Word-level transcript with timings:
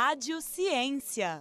Rádio 0.00 0.40
Ciência. 0.40 1.40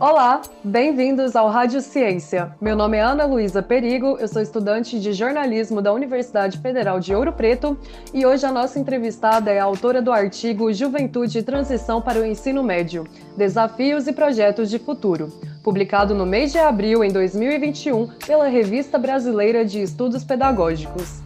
Olá, 0.00 0.42
bem-vindos 0.64 1.36
ao 1.36 1.48
Rádio 1.48 1.80
Ciência. 1.80 2.52
Meu 2.60 2.74
nome 2.74 2.96
é 2.96 3.00
Ana 3.00 3.26
Luísa 3.26 3.62
Perigo, 3.62 4.16
eu 4.18 4.26
sou 4.26 4.42
estudante 4.42 4.98
de 4.98 5.12
jornalismo 5.12 5.80
da 5.80 5.92
Universidade 5.92 6.58
Federal 6.58 6.98
de 6.98 7.14
Ouro 7.14 7.32
Preto 7.32 7.78
e 8.12 8.26
hoje 8.26 8.44
a 8.44 8.50
nossa 8.50 8.80
entrevistada 8.80 9.52
é 9.52 9.60
a 9.60 9.64
autora 9.64 10.02
do 10.02 10.10
artigo 10.10 10.72
Juventude 10.72 11.38
e 11.38 11.42
Transição 11.44 12.02
para 12.02 12.18
o 12.18 12.26
Ensino 12.26 12.64
Médio: 12.64 13.06
Desafios 13.36 14.08
e 14.08 14.12
Projetos 14.12 14.68
de 14.68 14.80
Futuro, 14.80 15.32
publicado 15.62 16.12
no 16.12 16.26
mês 16.26 16.50
de 16.50 16.58
abril 16.58 17.04
em 17.04 17.12
2021 17.12 18.08
pela 18.26 18.48
Revista 18.48 18.98
Brasileira 18.98 19.64
de 19.64 19.80
Estudos 19.80 20.24
Pedagógicos. 20.24 21.22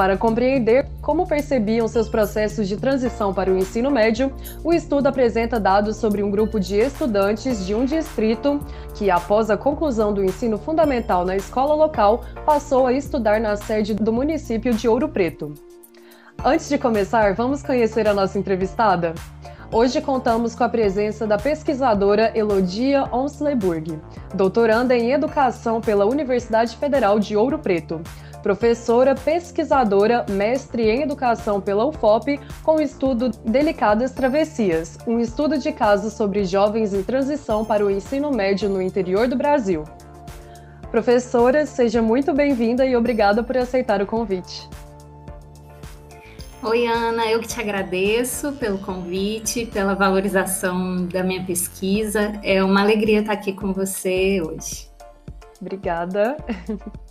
Para 0.00 0.16
compreender 0.16 0.88
como 1.02 1.26
percebiam 1.26 1.86
seus 1.86 2.08
processos 2.08 2.66
de 2.66 2.74
transição 2.74 3.34
para 3.34 3.52
o 3.52 3.58
ensino 3.58 3.90
médio, 3.90 4.32
o 4.64 4.72
estudo 4.72 5.08
apresenta 5.08 5.60
dados 5.60 5.98
sobre 5.98 6.22
um 6.22 6.30
grupo 6.30 6.58
de 6.58 6.74
estudantes 6.76 7.66
de 7.66 7.74
um 7.74 7.84
distrito 7.84 8.60
que, 8.94 9.10
após 9.10 9.50
a 9.50 9.58
conclusão 9.58 10.10
do 10.10 10.24
ensino 10.24 10.56
fundamental 10.56 11.26
na 11.26 11.36
escola 11.36 11.74
local, 11.74 12.24
passou 12.46 12.86
a 12.86 12.94
estudar 12.94 13.42
na 13.42 13.56
sede 13.56 13.92
do 13.92 14.10
município 14.10 14.72
de 14.72 14.88
Ouro 14.88 15.06
Preto. 15.06 15.52
Antes 16.42 16.70
de 16.70 16.78
começar, 16.78 17.34
vamos 17.34 17.62
conhecer 17.62 18.08
a 18.08 18.14
nossa 18.14 18.38
entrevistada? 18.38 19.12
Hoje 19.70 20.00
contamos 20.00 20.54
com 20.54 20.64
a 20.64 20.68
presença 20.68 21.26
da 21.26 21.36
pesquisadora 21.36 22.32
Elodia 22.34 23.04
Onsleburg, 23.12 24.00
doutoranda 24.34 24.96
em 24.96 25.12
Educação 25.12 25.78
pela 25.78 26.06
Universidade 26.06 26.74
Federal 26.76 27.20
de 27.20 27.36
Ouro 27.36 27.58
Preto 27.58 28.00
professora 28.42 29.14
pesquisadora, 29.14 30.24
mestre 30.28 30.88
em 30.88 31.02
educação 31.02 31.60
pela 31.60 31.84
UFOP, 31.86 32.40
com 32.62 32.76
o 32.76 32.80
estudo 32.80 33.30
Delicadas 33.44 34.12
Travessias, 34.12 34.98
um 35.06 35.18
estudo 35.18 35.58
de 35.58 35.72
casos 35.72 36.14
sobre 36.14 36.44
jovens 36.44 36.92
em 36.92 37.02
transição 37.02 37.64
para 37.64 37.84
o 37.84 37.90
ensino 37.90 38.30
médio 38.30 38.68
no 38.68 38.82
interior 38.82 39.28
do 39.28 39.36
Brasil. 39.36 39.84
Professora, 40.90 41.66
seja 41.66 42.02
muito 42.02 42.32
bem-vinda 42.32 42.84
e 42.84 42.96
obrigada 42.96 43.42
por 43.42 43.56
aceitar 43.56 44.02
o 44.02 44.06
convite. 44.06 44.68
Oi, 46.62 46.86
Ana, 46.86 47.24
eu 47.26 47.40
que 47.40 47.48
te 47.48 47.58
agradeço 47.58 48.52
pelo 48.52 48.78
convite, 48.78 49.64
pela 49.64 49.94
valorização 49.94 51.06
da 51.06 51.22
minha 51.22 51.42
pesquisa. 51.42 52.38
É 52.42 52.62
uma 52.62 52.82
alegria 52.82 53.20
estar 53.20 53.32
aqui 53.32 53.52
com 53.52 53.72
você 53.72 54.42
hoje. 54.42 54.90
Obrigada. 55.58 56.36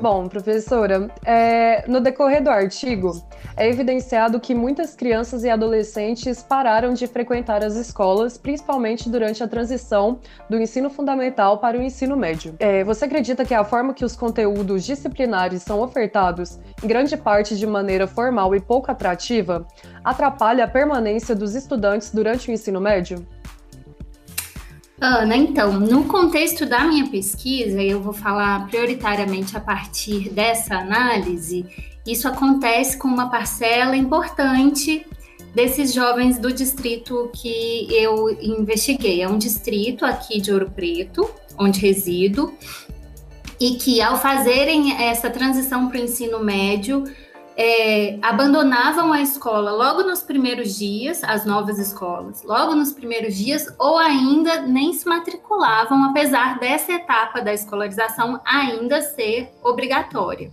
Bom, 0.00 0.28
professora, 0.28 1.08
é, 1.24 1.84
no 1.88 2.00
decorrer 2.00 2.42
do 2.42 2.50
artigo, 2.50 3.12
é 3.56 3.66
evidenciado 3.66 4.38
que 4.38 4.54
muitas 4.54 4.94
crianças 4.94 5.42
e 5.42 5.48
adolescentes 5.48 6.42
pararam 6.42 6.92
de 6.92 7.06
frequentar 7.06 7.64
as 7.64 7.76
escolas, 7.76 8.36
principalmente 8.36 9.08
durante 9.08 9.42
a 9.42 9.48
transição 9.48 10.18
do 10.50 10.58
ensino 10.58 10.90
fundamental 10.90 11.58
para 11.58 11.78
o 11.78 11.82
ensino 11.82 12.14
médio. 12.14 12.54
É, 12.58 12.84
você 12.84 13.06
acredita 13.06 13.42
que 13.42 13.54
a 13.54 13.64
forma 13.64 13.94
que 13.94 14.04
os 14.04 14.14
conteúdos 14.14 14.84
disciplinares 14.84 15.62
são 15.62 15.80
ofertados, 15.80 16.58
em 16.82 16.86
grande 16.86 17.16
parte 17.16 17.56
de 17.56 17.66
maneira 17.66 18.06
formal 18.06 18.54
e 18.54 18.60
pouco 18.60 18.90
atrativa, 18.90 19.66
atrapalha 20.04 20.64
a 20.64 20.68
permanência 20.68 21.34
dos 21.34 21.54
estudantes 21.54 22.10
durante 22.10 22.50
o 22.50 22.52
ensino 22.52 22.80
médio? 22.82 23.26
Ana, 25.00 25.36
então, 25.36 25.78
no 25.78 26.04
contexto 26.04 26.64
da 26.64 26.84
minha 26.84 27.06
pesquisa, 27.08 27.82
eu 27.82 28.00
vou 28.00 28.14
falar 28.14 28.66
prioritariamente 28.66 29.56
a 29.56 29.60
partir 29.60 30.30
dessa 30.30 30.76
análise, 30.76 31.66
isso 32.06 32.26
acontece 32.26 32.96
com 32.96 33.08
uma 33.08 33.28
parcela 33.28 33.94
importante 33.94 35.04
desses 35.54 35.92
jovens 35.92 36.38
do 36.38 36.52
distrito 36.52 37.30
que 37.34 37.88
eu 37.90 38.30
investiguei. 38.40 39.22
É 39.22 39.28
um 39.28 39.36
distrito 39.36 40.04
aqui 40.04 40.40
de 40.40 40.52
Ouro 40.52 40.70
Preto, 40.70 41.28
onde 41.58 41.80
resido, 41.80 42.54
e 43.60 43.76
que 43.76 44.00
ao 44.00 44.18
fazerem 44.18 45.02
essa 45.02 45.28
transição 45.28 45.88
para 45.88 45.98
o 45.98 46.04
ensino 46.04 46.42
médio, 46.42 47.04
é, 47.56 48.18
abandonavam 48.20 49.12
a 49.12 49.22
escola 49.22 49.70
logo 49.70 50.02
nos 50.02 50.20
primeiros 50.20 50.76
dias, 50.76 51.24
as 51.24 51.46
novas 51.46 51.78
escolas, 51.78 52.42
logo 52.42 52.74
nos 52.74 52.92
primeiros 52.92 53.34
dias, 53.34 53.66
ou 53.78 53.96
ainda 53.96 54.60
nem 54.62 54.92
se 54.92 55.08
matriculavam, 55.08 56.04
apesar 56.04 56.58
dessa 56.58 56.92
etapa 56.92 57.40
da 57.40 57.54
escolarização 57.54 58.38
ainda 58.44 59.00
ser 59.00 59.50
obrigatória. 59.62 60.50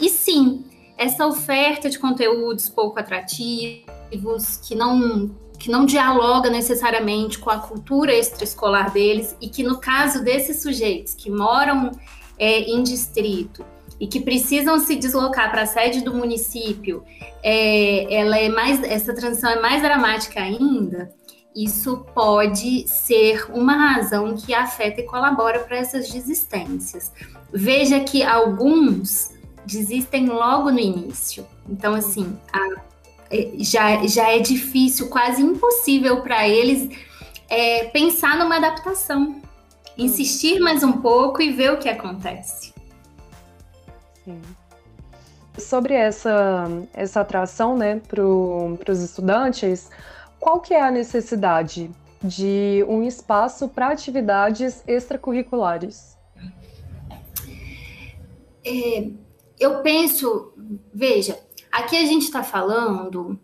E 0.00 0.08
sim, 0.08 0.64
essa 0.96 1.26
oferta 1.26 1.90
de 1.90 1.98
conteúdos 1.98 2.68
pouco 2.68 2.98
atrativos, 2.98 4.56
que 4.56 4.74
não 4.74 5.42
que 5.58 5.70
não 5.70 5.86
dialoga 5.86 6.50
necessariamente 6.50 7.38
com 7.38 7.48
a 7.48 7.56
cultura 7.56 8.12
extraescolar 8.12 8.90
deles 8.90 9.36
e 9.40 9.48
que 9.48 9.62
no 9.62 9.78
caso 9.78 10.24
desses 10.24 10.60
sujeitos 10.60 11.14
que 11.14 11.30
moram 11.30 11.92
é, 12.36 12.62
em 12.62 12.82
distrito 12.82 13.64
e 14.00 14.06
que 14.06 14.20
precisam 14.20 14.78
se 14.78 14.96
deslocar 14.96 15.50
para 15.50 15.62
a 15.62 15.66
sede 15.66 16.02
do 16.02 16.14
município, 16.14 17.04
é, 17.42 18.12
ela 18.12 18.38
é 18.38 18.48
mais, 18.48 18.82
essa 18.82 19.14
transição 19.14 19.50
é 19.50 19.60
mais 19.60 19.82
dramática 19.82 20.40
ainda. 20.40 21.12
Isso 21.54 21.98
pode 22.14 22.88
ser 22.88 23.46
uma 23.52 23.74
razão 23.74 24.34
que 24.34 24.54
afeta 24.54 25.00
e 25.00 25.04
colabora 25.04 25.60
para 25.60 25.76
essas 25.76 26.08
desistências. 26.08 27.12
Veja 27.52 28.00
que 28.00 28.22
alguns 28.22 29.30
desistem 29.66 30.26
logo 30.26 30.70
no 30.70 30.78
início. 30.78 31.46
Então, 31.68 31.94
assim, 31.94 32.36
a, 32.52 32.80
é, 33.30 33.52
já, 33.58 34.06
já 34.06 34.30
é 34.30 34.38
difícil, 34.38 35.08
quase 35.08 35.42
impossível 35.42 36.22
para 36.22 36.48
eles 36.48 36.88
é, 37.48 37.84
pensar 37.84 38.38
numa 38.38 38.56
adaptação, 38.56 39.40
insistir 39.96 40.58
mais 40.58 40.82
um 40.82 40.92
pouco 40.92 41.42
e 41.42 41.52
ver 41.52 41.72
o 41.72 41.78
que 41.78 41.88
acontece. 41.88 42.71
Sobre 45.58 45.94
essa, 45.94 46.66
essa 46.94 47.20
atração 47.20 47.76
né, 47.76 48.00
para 48.08 48.22
os 48.24 49.00
estudantes, 49.00 49.90
qual 50.40 50.60
que 50.60 50.72
é 50.74 50.82
a 50.82 50.90
necessidade 50.90 51.90
de 52.22 52.84
um 52.88 53.02
espaço 53.02 53.68
para 53.68 53.88
atividades 53.88 54.82
extracurriculares? 54.86 56.16
É, 58.64 59.08
eu 59.58 59.82
penso, 59.82 60.52
veja, 60.94 61.38
aqui 61.70 61.96
a 61.96 62.06
gente 62.06 62.22
está 62.22 62.42
falando 62.42 63.38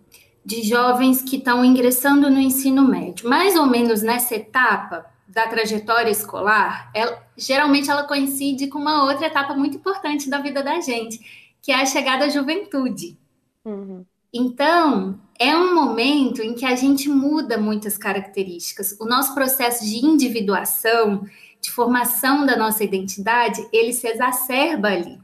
de 0.45 0.63
jovens 0.63 1.21
que 1.23 1.37
estão 1.37 1.65
ingressando 1.65 2.31
no 2.31 2.41
ensino 2.41 2.87
médio, 2.87 3.29
mais 3.29 3.55
ou 3.57 3.67
menos 3.67 4.01
nessa 4.01 4.35
etapa 4.35 5.05
da 5.29 5.47
trajetória 5.47 6.11
escolar, 6.11 6.91
ela, 6.95 7.23
geralmente 7.37 7.91
ela 7.91 8.05
coincide 8.05 8.69
com 8.69 8.79
uma 8.79 9.05
outra 9.05 9.27
etapa 9.27 9.55
muito 9.55 9.77
importante 9.77 10.31
da 10.31 10.39
vida 10.39 10.63
da 10.63 10.81
gente, 10.81 11.21
que 11.61 11.71
é 11.71 11.75
a 11.75 11.87
chegada 11.87 12.25
à 12.25 12.29
juventude. 12.29 13.19
Uhum. 13.65 14.05
Então, 14.33 15.21
é 15.39 15.55
um 15.57 15.75
momento 15.75 16.43
em 16.43 16.55
que 16.55 16.65
a 16.65 16.75
gente 16.75 17.09
muda 17.09 17.59
muitas 17.59 17.97
características. 17.99 18.97
O 19.01 19.05
nosso 19.05 19.35
processo 19.35 19.85
de 19.85 20.05
individuação, 20.05 21.27
de 21.61 21.71
formação 21.71 22.47
da 22.47 22.57
nossa 22.57 22.83
identidade, 22.83 23.67
ele 23.73 23.93
se 23.93 24.07
exacerba 24.07 24.89
ali. 24.89 25.19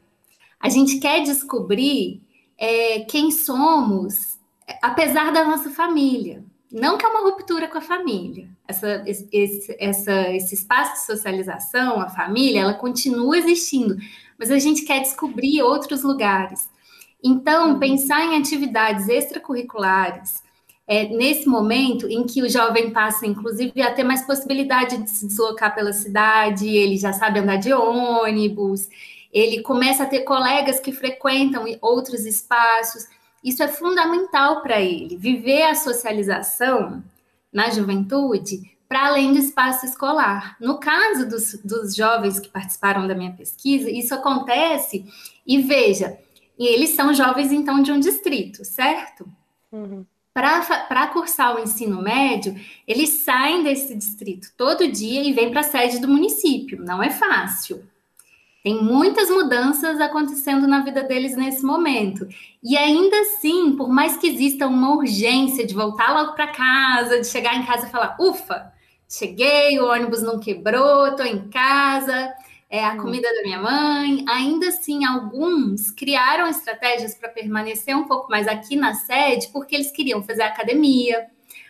A 0.61 0.69
gente 0.69 0.99
quer 0.99 1.23
descobrir 1.23 2.23
é, 2.59 3.01
quem 3.01 3.31
somos, 3.31 4.39
apesar 4.83 5.33
da 5.33 5.45
nossa 5.45 5.71
família. 5.71 6.45
Não 6.75 6.99
que 6.99 7.07
é 7.07 7.09
uma 7.09 7.21
ruptura 7.21 7.69
com 7.69 7.79
a 7.79 7.81
família. 7.81 8.49
Essa, 8.67 9.05
esse, 9.07 9.77
essa, 9.79 10.31
esse 10.33 10.57
espaço 10.57 10.95
de 10.95 11.07
socialização, 11.07 12.01
a 12.01 12.09
família, 12.09 12.63
ela 12.63 12.75
continua 12.75 13.39
existindo, 13.39 13.97
mas 14.37 14.51
a 14.51 14.59
gente 14.59 14.83
quer 14.83 14.99
descobrir 14.99 15.63
outros 15.63 16.03
lugares. 16.03 16.69
Então, 17.23 17.75
uhum. 17.75 17.79
pensar 17.79 18.25
em 18.25 18.37
atividades 18.37 19.09
extracurriculares, 19.09 20.43
é, 20.85 21.05
nesse 21.11 21.49
momento 21.49 22.09
em 22.09 22.27
que 22.27 22.43
o 22.43 22.51
jovem 22.51 22.91
passa, 22.91 23.25
inclusive, 23.25 23.81
a 23.81 23.95
ter 23.95 24.03
mais 24.03 24.27
possibilidade 24.27 24.97
de 24.97 25.09
se 25.09 25.29
deslocar 25.29 25.77
pela 25.77 25.93
cidade, 25.93 26.69
ele 26.69 26.97
já 26.97 27.13
sabe 27.13 27.39
andar 27.39 27.57
de 27.57 27.73
ônibus, 27.73 28.89
ele 29.33 29.63
começa 29.63 30.03
a 30.03 30.07
ter 30.07 30.23
colegas 30.23 30.81
que 30.81 30.91
frequentam 30.91 31.65
outros 31.81 32.27
espaços. 32.27 33.07
Isso 33.45 33.63
é 33.63 33.69
fundamental 33.69 34.63
para 34.63 34.81
ele, 34.81 35.19
viver 35.19 35.65
a 35.65 35.75
socialização 35.75 37.05
na 37.53 37.69
juventude 37.69 38.75
para 38.89 39.07
além 39.09 39.33
do 39.33 39.39
espaço 39.39 39.85
escolar. 39.85 40.57
No 40.61 40.79
caso 40.79 41.29
dos, 41.29 41.61
dos 41.63 41.95
jovens 41.95 42.41
que 42.41 42.49
participaram 42.49 43.07
da 43.07 43.15
minha 43.15 43.33
pesquisa, 43.33 43.91
isso 43.91 44.15
acontece, 44.15 45.05
e 45.47 45.61
veja, 45.61 46.19
e 46.59 46.67
eles 46.67 46.91
são 46.91 47.13
jovens, 47.13 47.53
então, 47.53 47.83
de 47.83 47.93
um 47.93 47.99
distrito, 47.99 48.65
certo? 48.65 49.29
Uhum. 49.71 50.07
Para 50.33 51.07
cursar 51.09 51.55
o 51.55 51.61
ensino 51.61 52.03
médio, 52.03 52.59
eles 52.89 53.11
saem 53.25 53.63
desse 53.63 53.95
distrito 53.95 54.49
todo 54.57 54.91
dia 54.91 55.23
e 55.23 55.33
vêm 55.33 55.51
para 55.51 55.61
a 55.61 55.65
sede 55.65 56.01
do 56.01 56.09
município. 56.09 56.83
Não 56.83 57.03
é 57.03 57.11
fácil. 57.11 57.85
Tem 58.65 58.83
muitas 58.83 59.29
mudanças 59.29 60.01
acontecendo 60.01 60.67
na 60.67 60.81
vida 60.81 61.03
deles 61.03 61.37
nesse 61.37 61.63
momento. 61.63 62.27
E 62.63 62.79
ainda 62.79 63.15
assim, 63.21 63.77
por 63.77 63.91
mais 63.91 64.17
que 64.17 64.27
exista 64.27 64.67
uma 64.67 64.95
urgência 64.95 65.67
de 65.67 65.75
voltar 65.75 66.15
logo 66.15 66.33
para 66.33 66.47
casa, 66.47 67.21
de 67.21 67.27
chegar 67.27 67.55
em 67.57 67.67
casa 67.67 67.87
e 67.87 67.91
falar: 67.91 68.17
ufa, 68.19 68.73
cheguei, 69.07 69.79
o 69.79 69.87
ônibus 69.87 70.23
não 70.23 70.41
quebrou, 70.41 71.09
estou 71.09 71.27
em 71.27 71.47
casa, 71.51 72.33
é 72.71 72.83
a 72.83 72.95
hum. 72.95 73.03
comida 73.03 73.29
da 73.35 73.43
minha 73.43 73.61
mãe. 73.61 74.25
Ainda 74.27 74.69
assim, 74.69 75.05
alguns 75.05 75.91
criaram 75.91 76.49
estratégias 76.49 77.15
para 77.15 77.29
permanecer 77.29 77.95
um 77.95 78.05
pouco 78.05 78.31
mais 78.31 78.49
aqui 78.49 78.77
na 78.77 78.95
sede, 78.95 79.49
porque 79.49 79.75
eles 79.75 79.91
queriam 79.91 80.23
fazer 80.23 80.41
academia, 80.41 81.27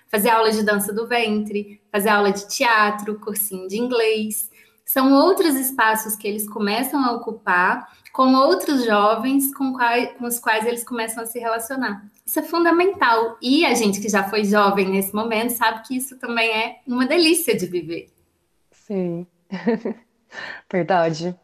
fazer 0.07 0.31
aula 0.31 0.53
de 0.53 0.63
dança 0.63 0.93
do 0.93 1.09
ventre, 1.09 1.81
fazer 1.91 2.11
aula 2.11 2.31
de 2.31 2.47
teatro, 2.47 3.19
cursinho 3.19 3.67
de 3.67 3.79
inglês. 3.79 4.49
São 4.85 5.13
outros 5.13 5.55
espaços 5.55 6.15
que 6.15 6.29
eles 6.29 6.49
começam 6.49 7.03
a 7.05 7.13
ocupar 7.13 7.89
com 8.13 8.33
outros 8.35 8.85
jovens 8.85 9.53
com, 9.53 9.73
quais, 9.73 10.13
com 10.17 10.25
os 10.25 10.39
quais 10.39 10.65
eles 10.67 10.85
começam 10.85 11.23
a 11.23 11.27
se 11.27 11.39
relacionar. 11.39 12.05
Isso 12.25 12.39
é 12.39 12.43
fundamental. 12.43 13.37
E 13.43 13.67
a 13.67 13.75
gente 13.75 14.01
que 14.01 14.09
já 14.09 14.23
foi 14.23 14.45
jovem 14.45 14.89
nesse 14.89 15.15
momento 15.15 15.51
sabe 15.51 15.83
que 15.87 15.97
isso 15.97 16.17
também 16.19 16.49
é 16.49 16.81
uma 16.87 17.07
delícia 17.07 17.57
de 17.57 17.67
viver. 17.67 18.09
Sim. 18.71 19.27
Verdade. 20.71 21.35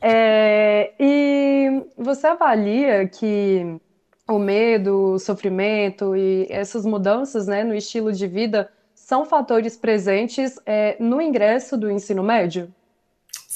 É, 0.00 0.92
e 0.98 1.84
você 1.96 2.26
avalia 2.26 3.08
que 3.08 3.80
o 4.28 4.38
medo, 4.38 5.12
o 5.14 5.18
sofrimento 5.18 6.14
e 6.14 6.46
essas 6.50 6.84
mudanças 6.84 7.46
né, 7.46 7.64
no 7.64 7.74
estilo 7.74 8.12
de 8.12 8.26
vida 8.26 8.70
são 8.94 9.24
fatores 9.24 9.76
presentes 9.76 10.58
é, 10.64 10.96
no 11.00 11.20
ingresso 11.20 11.76
do 11.76 11.90
ensino 11.90 12.22
médio? 12.22 12.72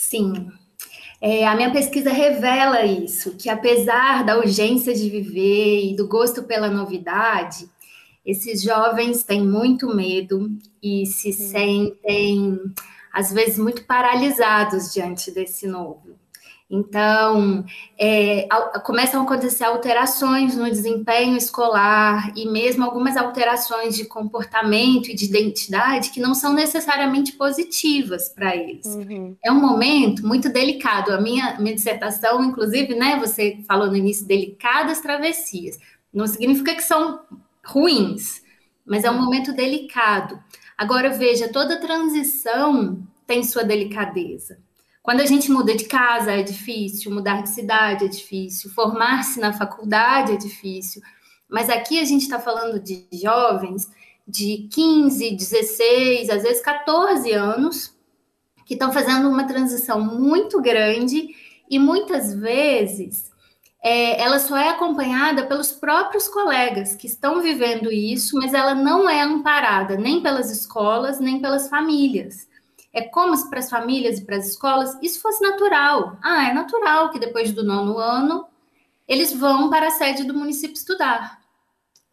Sim. 0.08 0.50
É, 1.20 1.46
a 1.46 1.56
minha 1.56 1.72
pesquisa 1.72 2.12
revela 2.12 2.84
isso, 2.84 3.36
que 3.36 3.48
apesar 3.48 4.22
da 4.22 4.38
urgência 4.38 4.94
de 4.94 5.08
viver 5.08 5.92
e 5.92 5.96
do 5.96 6.06
gosto 6.06 6.42
pela 6.42 6.68
novidade, 6.68 7.66
esses 8.24 8.62
jovens 8.62 9.22
têm 9.22 9.42
muito 9.42 9.94
medo 9.94 10.50
e 10.82 11.06
se 11.06 11.32
sentem, 11.32 12.60
às 13.10 13.32
vezes, 13.32 13.58
muito 13.58 13.84
paralisados 13.84 14.92
diante 14.92 15.30
desse 15.30 15.66
novo. 15.66 16.18
Então, 16.74 17.64
é, 17.96 18.48
começam 18.84 19.20
a 19.20 19.24
acontecer 19.24 19.62
alterações 19.62 20.56
no 20.56 20.64
desempenho 20.64 21.36
escolar 21.36 22.32
e 22.34 22.48
mesmo 22.48 22.84
algumas 22.84 23.16
alterações 23.16 23.96
de 23.96 24.04
comportamento 24.04 25.08
e 25.08 25.14
de 25.14 25.26
identidade 25.26 26.10
que 26.10 26.20
não 26.20 26.34
são 26.34 26.52
necessariamente 26.52 27.32
positivas 27.32 28.28
para 28.28 28.56
eles. 28.56 28.86
Uhum. 28.86 29.36
É 29.44 29.52
um 29.52 29.60
momento 29.60 30.26
muito 30.26 30.48
delicado. 30.48 31.12
A 31.12 31.20
minha, 31.20 31.56
minha 31.60 31.76
dissertação, 31.76 32.42
inclusive, 32.42 32.96
né, 32.96 33.16
você 33.20 33.58
falou 33.68 33.86
no 33.86 33.96
início, 33.96 34.26
delicadas 34.26 35.00
travessias. 35.00 35.78
Não 36.12 36.26
significa 36.26 36.74
que 36.74 36.82
são 36.82 37.20
ruins, 37.64 38.42
mas 38.84 39.04
é 39.04 39.10
um 39.10 39.22
momento 39.22 39.52
delicado. 39.52 40.42
Agora, 40.76 41.10
veja, 41.10 41.48
toda 41.48 41.80
transição 41.80 43.00
tem 43.28 43.44
sua 43.44 43.62
delicadeza. 43.62 44.58
Quando 45.04 45.20
a 45.20 45.26
gente 45.26 45.50
muda 45.50 45.76
de 45.76 45.84
casa 45.84 46.32
é 46.32 46.42
difícil, 46.42 47.12
mudar 47.12 47.42
de 47.42 47.50
cidade 47.50 48.06
é 48.06 48.08
difícil, 48.08 48.70
formar-se 48.70 49.38
na 49.38 49.52
faculdade 49.52 50.32
é 50.32 50.36
difícil. 50.36 51.02
Mas 51.46 51.68
aqui 51.68 52.00
a 52.00 52.06
gente 52.06 52.22
está 52.22 52.40
falando 52.40 52.80
de 52.80 53.06
jovens 53.12 53.90
de 54.26 54.66
15, 54.72 55.36
16, 55.36 56.30
às 56.30 56.42
vezes 56.42 56.62
14 56.62 57.30
anos, 57.32 57.94
que 58.64 58.72
estão 58.72 58.94
fazendo 58.94 59.28
uma 59.28 59.46
transição 59.46 60.00
muito 60.00 60.62
grande 60.62 61.28
e 61.68 61.78
muitas 61.78 62.32
vezes 62.32 63.30
é, 63.82 64.18
ela 64.18 64.38
só 64.38 64.56
é 64.56 64.70
acompanhada 64.70 65.44
pelos 65.44 65.70
próprios 65.70 66.28
colegas 66.28 66.94
que 66.94 67.06
estão 67.06 67.42
vivendo 67.42 67.92
isso, 67.92 68.38
mas 68.38 68.54
ela 68.54 68.74
não 68.74 69.06
é 69.06 69.20
amparada 69.20 69.98
nem 69.98 70.22
pelas 70.22 70.50
escolas, 70.50 71.20
nem 71.20 71.42
pelas 71.42 71.68
famílias. 71.68 72.48
É 72.94 73.02
como 73.02 73.36
se 73.36 73.50
para 73.50 73.58
as 73.58 73.68
famílias 73.68 74.18
e 74.18 74.24
para 74.24 74.36
as 74.36 74.48
escolas 74.48 74.96
isso 75.02 75.20
fosse 75.20 75.42
natural. 75.42 76.16
Ah, 76.22 76.48
é 76.48 76.54
natural 76.54 77.10
que 77.10 77.18
depois 77.18 77.52
do 77.52 77.64
nono 77.64 77.98
ano 77.98 78.46
eles 79.06 79.32
vão 79.32 79.68
para 79.68 79.88
a 79.88 79.90
sede 79.90 80.24
do 80.24 80.32
município 80.32 80.76
estudar. 80.76 81.44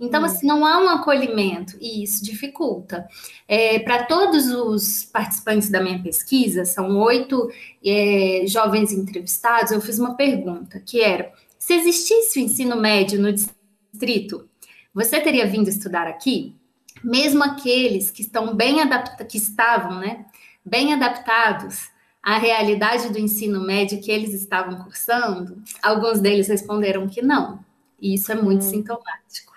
Então, 0.01 0.24
hum. 0.24 0.25
assim, 0.25 0.48
não 0.48 0.66
há 0.66 0.80
um 0.80 0.89
acolhimento 0.89 1.78
e 1.80 2.04
isso 2.04 2.25
dificulta. 2.25 3.07
É, 3.48 3.78
para 3.80 4.04
todos 4.06 4.48
os 4.48 5.04
participantes 5.04 5.69
da 5.69 5.80
minha 5.80 6.01
pesquisa, 6.01 6.66
são 6.66 6.98
oito 6.98 7.50
é, 7.86 8.44
jovens 8.48 8.92
entrevistados, 8.92 9.72
eu 9.72 9.80
fiz 9.80 10.00
uma 10.00 10.16
pergunta 10.16 10.80
que 10.80 11.00
era: 11.00 11.31
se 11.60 11.75
existisse 11.75 12.39
o 12.39 12.42
ensino 12.42 12.75
médio 12.75 13.22
no 13.22 13.31
distrito, 13.31 14.50
você 14.92 15.22
teria 15.22 15.45
vindo 15.45 15.69
estudar 15.69 16.07
aqui? 16.07 16.56
Mesmo 17.04 17.44
aqueles 17.44 18.10
que 18.10 18.24
estão 18.24 18.56
bem 18.56 18.81
adaptados, 18.81 19.31
que 19.31 19.38
estavam, 19.38 20.00
né, 20.00 20.25
bem 20.63 20.93
adaptados 20.93 21.89
à 22.21 22.37
realidade 22.37 23.09
do 23.09 23.19
ensino 23.19 23.61
médio 23.61 24.01
que 24.01 24.11
eles 24.11 24.33
estavam 24.33 24.83
cursando, 24.83 25.61
alguns 25.81 26.19
deles 26.19 26.47
responderam 26.47 27.07
que 27.07 27.21
não. 27.21 27.59
E 27.99 28.13
isso 28.13 28.31
é 28.31 28.35
muito 28.35 28.63
hum. 28.63 28.69
sintomático. 28.69 29.53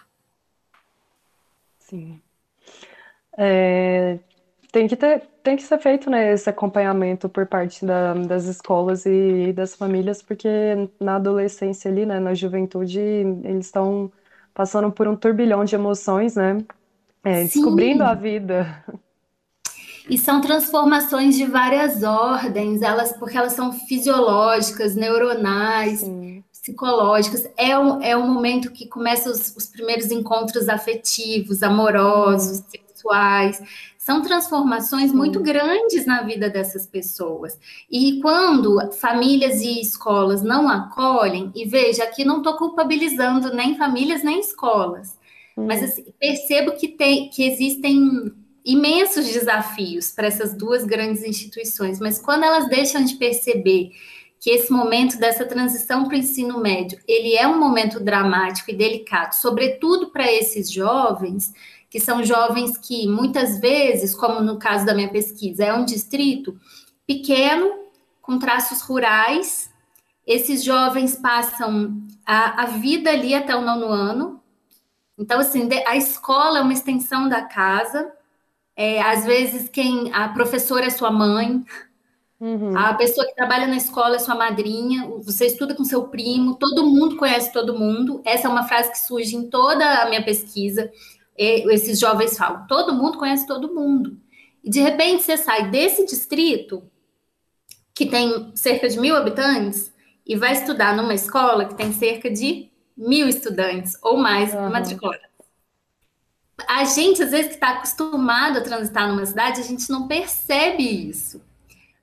Sim. 1.79 2.21
É, 3.37 4.19
tem 4.73 4.89
que 4.89 4.97
ter, 4.97 5.23
tem 5.43 5.57
que 5.57 5.63
ser 5.63 5.79
feito, 5.79 6.11
né, 6.11 6.33
esse 6.33 6.49
acompanhamento 6.49 7.29
por 7.29 7.47
parte 7.47 7.85
da, 7.85 8.15
das 8.15 8.45
escolas 8.45 9.05
e 9.07 9.53
das 9.53 9.75
famílias, 9.75 10.23
porque 10.23 10.49
na 11.01 11.17
adolescência 11.17 11.91
ali, 11.91 12.07
né, 12.07 12.19
na 12.19 12.35
juventude, 12.35 12.99
eles 12.99 13.67
estão 13.67 14.11
passando 14.53 14.91
por 14.91 15.07
um 15.07 15.17
turbilhão 15.17 15.65
de 15.65 15.75
emoções, 15.75 16.37
né, 16.37 16.59
é, 17.23 17.45
descobrindo 17.45 18.03
a 18.05 18.15
vida. 18.15 18.85
E 20.09 20.19
são 20.19 20.41
transformações 20.41 21.35
de 21.37 21.47
várias 21.47 22.03
ordens, 22.03 22.83
elas 22.83 23.17
porque 23.17 23.39
elas 23.39 23.55
são 23.55 23.73
fisiológicas, 23.73 24.95
neuronais, 24.95 26.01
Sim. 26.01 26.45
psicológicas. 26.53 27.49
É 27.57 27.79
um, 27.79 28.03
é 28.03 28.17
um 28.17 28.29
momento 28.29 28.71
que 28.71 28.87
começam 28.87 29.33
os, 29.33 29.55
os 29.57 29.67
primeiros 29.67 30.11
encontros 30.11 30.69
afetivos, 30.69 31.63
amorosos, 31.63 32.59
hum. 32.59 32.65
sexuais. 32.69 33.63
São 33.97 34.21
transformações 34.21 35.11
hum. 35.11 35.17
muito 35.17 35.41
grandes 35.41 36.05
na 36.05 36.23
vida 36.23 36.51
dessas 36.51 36.87
pessoas. 36.87 37.59
E 37.91 38.21
quando 38.21 38.93
famílias 38.93 39.63
e 39.63 39.81
escolas 39.81 40.43
não 40.43 40.69
acolhem, 40.69 41.51
e 41.55 41.65
veja, 41.65 42.05
aqui 42.05 42.27
não 42.27 42.39
estou 42.39 42.59
culpabilizando 42.59 43.55
nem 43.55 43.79
famílias 43.79 44.23
nem 44.23 44.39
escolas, 44.39 45.19
hum. 45.57 45.65
mas 45.67 45.83
assim, 45.83 46.05
percebo 46.21 46.73
que, 46.73 46.89
tem, 46.89 47.31
que 47.31 47.43
existem 47.43 48.44
imensos 48.65 49.27
desafios 49.27 50.11
para 50.11 50.27
essas 50.27 50.55
duas 50.55 50.85
grandes 50.85 51.23
instituições, 51.23 52.01
mas 52.01 52.19
quando 52.19 52.45
elas 52.45 52.69
deixam 52.69 53.05
de 53.05 53.15
perceber 53.17 53.93
que 54.41 54.51
esse 54.51 54.73
momento 54.73 55.19
dessa 55.19 55.45
transição 55.45 56.05
para 56.05 56.15
o 56.15 56.19
ensino 56.19 56.61
médio, 56.61 56.99
ele 57.07 57.35
é 57.35 57.47
um 57.47 57.59
momento 57.59 58.01
dramático 58.01 58.71
e 58.71 58.77
delicado, 58.77 59.35
sobretudo 59.35 60.11
para 60.11 60.31
esses 60.31 60.71
jovens, 60.71 61.53
que 61.89 62.01
são 62.01 62.25
jovens 62.25 62.77
que 62.77 63.07
muitas 63.07 63.61
vezes, 63.61 64.15
como 64.15 64.41
no 64.41 64.59
caso 64.59 64.85
da 64.85 64.95
minha 64.95 65.09
pesquisa, 65.11 65.65
é 65.65 65.73
um 65.73 65.85
distrito 65.85 66.59
pequeno, 67.07 67.85
com 68.21 68.39
traços 68.39 68.81
rurais, 68.81 69.71
esses 70.27 70.65
jovens 70.65 71.17
passam 71.17 72.03
a, 72.27 72.63
a 72.63 72.67
vida 72.67 73.11
ali 73.11 73.35
até 73.35 73.55
o 73.55 73.61
nono 73.61 73.87
ano, 73.87 74.43
então, 75.19 75.39
assim, 75.39 75.69
a 75.87 75.97
escola 75.97 76.59
é 76.59 76.63
uma 76.63 76.73
extensão 76.73 77.29
da 77.29 77.43
casa, 77.43 78.13
é, 78.77 79.01
às 79.01 79.25
vezes, 79.25 79.69
quem 79.69 80.13
a 80.13 80.29
professora 80.29 80.87
é 80.87 80.91
sua 80.91 81.11
mãe, 81.11 81.65
uhum. 82.41 82.77
a 82.77 82.93
pessoa 82.95 83.27
que 83.27 83.35
trabalha 83.35 83.67
na 83.67 83.77
escola 83.77 84.17
é 84.17 84.19
sua 84.19 84.35
madrinha, 84.35 85.09
você 85.23 85.47
estuda 85.47 85.75
com 85.75 85.85
seu 85.85 86.09
primo, 86.09 86.57
todo 86.57 86.87
mundo 86.87 87.17
conhece 87.17 87.53
todo 87.53 87.79
mundo. 87.79 88.21
Essa 88.25 88.49
é 88.49 88.51
uma 88.51 88.67
frase 88.67 88.91
que 88.91 88.99
surge 88.99 89.37
em 89.37 89.49
toda 89.49 90.03
a 90.03 90.09
minha 90.09 90.25
pesquisa. 90.25 90.91
Esses 91.37 92.01
jovens 92.01 92.37
falam: 92.37 92.67
todo 92.67 92.95
mundo 92.95 93.19
conhece 93.19 93.47
todo 93.47 93.73
mundo. 93.73 94.19
E 94.63 94.71
de 94.71 94.81
repente 94.81 95.23
você 95.23 95.37
sai 95.37 95.71
desse 95.71 96.05
distrito, 96.07 96.83
que 97.95 98.07
tem 98.07 98.51
cerca 98.57 98.89
de 98.89 98.99
mil 98.99 99.15
habitantes, 99.15 99.93
e 100.27 100.35
vai 100.35 100.53
estudar 100.53 100.97
numa 100.97 101.15
escola 101.15 101.67
que 101.67 101.75
tem 101.75 101.93
cerca 101.93 102.31
de 102.31 102.71
mil 102.97 103.29
estudantes 103.29 103.97
ou 104.03 104.17
mais 104.17 104.53
uhum. 104.55 104.71
matriculados 104.71 105.34
a 106.69 106.85
gente, 106.85 107.23
às 107.23 107.31
vezes, 107.31 107.49
que 107.49 107.55
está 107.55 107.71
acostumado 107.71 108.59
a 108.59 108.63
transitar 108.63 109.09
numa 109.09 109.27
cidade, 109.27 109.61
a 109.61 109.65
gente 109.65 109.91
não 109.91 110.07
percebe 110.07 110.83
isso. 111.09 111.43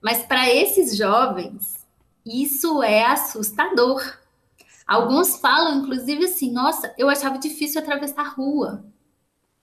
Mas 0.00 0.22
para 0.22 0.52
esses 0.52 0.96
jovens, 0.96 1.86
isso 2.24 2.82
é 2.82 3.04
assustador. 3.04 4.18
Alguns 4.86 5.38
falam, 5.38 5.78
inclusive, 5.78 6.24
assim: 6.24 6.52
nossa, 6.52 6.92
eu 6.98 7.08
achava 7.08 7.38
difícil 7.38 7.80
atravessar 7.80 8.22
a 8.22 8.28
rua. 8.28 8.84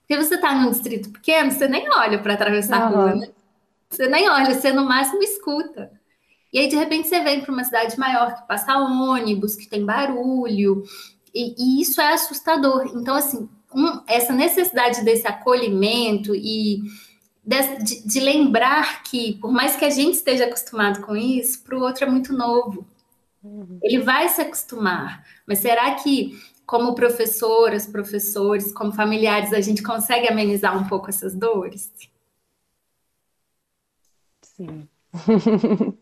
Porque 0.00 0.16
você 0.16 0.34
está 0.34 0.54
num 0.54 0.70
distrito 0.70 1.10
pequeno, 1.10 1.52
você 1.52 1.68
nem 1.68 1.88
olha 1.90 2.18
para 2.20 2.34
atravessar 2.34 2.80
uhum. 2.80 2.86
a 2.86 3.02
rua, 3.02 3.14
né? 3.14 3.28
Você 3.88 4.08
nem 4.08 4.28
olha, 4.28 4.54
você 4.54 4.72
no 4.72 4.84
máximo 4.84 5.22
escuta. 5.22 5.92
E 6.52 6.58
aí, 6.58 6.68
de 6.68 6.74
repente, 6.74 7.06
você 7.06 7.20
vem 7.20 7.40
para 7.40 7.52
uma 7.52 7.62
cidade 7.62 7.96
maior 7.98 8.34
que 8.34 8.48
passa 8.48 8.76
ônibus, 8.76 9.54
que 9.54 9.68
tem 9.68 9.84
barulho, 9.84 10.82
e, 11.32 11.54
e 11.56 11.80
isso 11.82 12.00
é 12.00 12.12
assustador. 12.12 12.90
Então, 12.94 13.14
assim, 13.14 13.48
um, 13.74 14.02
essa 14.06 14.32
necessidade 14.32 15.04
desse 15.04 15.26
acolhimento 15.26 16.34
e 16.34 16.82
de, 17.44 18.06
de, 18.06 18.20
lembrar 18.20 19.02
que, 19.02 19.34
por 19.34 19.50
mais 19.50 19.76
que 19.76 19.84
a 19.84 19.90
gente 19.90 20.14
esteja 20.14 20.44
acostumado 20.44 21.00
com 21.00 21.16
isso, 21.16 21.62
para 21.62 21.76
o 21.76 21.82
outro 21.82 22.04
é 22.04 22.10
muito 22.10 22.32
novo. 22.32 22.86
Uhum. 23.42 23.78
Ele 23.82 24.00
vai 24.00 24.28
se 24.28 24.40
acostumar. 24.40 25.24
Mas 25.46 25.58
será 25.58 25.94
que, 25.94 26.38
como 26.66 26.94
professoras, 26.94 27.86
professores, 27.86 28.72
como 28.72 28.92
familiares, 28.92 29.52
a 29.52 29.60
gente 29.60 29.82
consegue 29.82 30.28
amenizar 30.28 30.76
um 30.76 30.86
pouco 30.86 31.08
essas 31.08 31.34
dores? 31.34 31.90
Sim. 34.42 34.88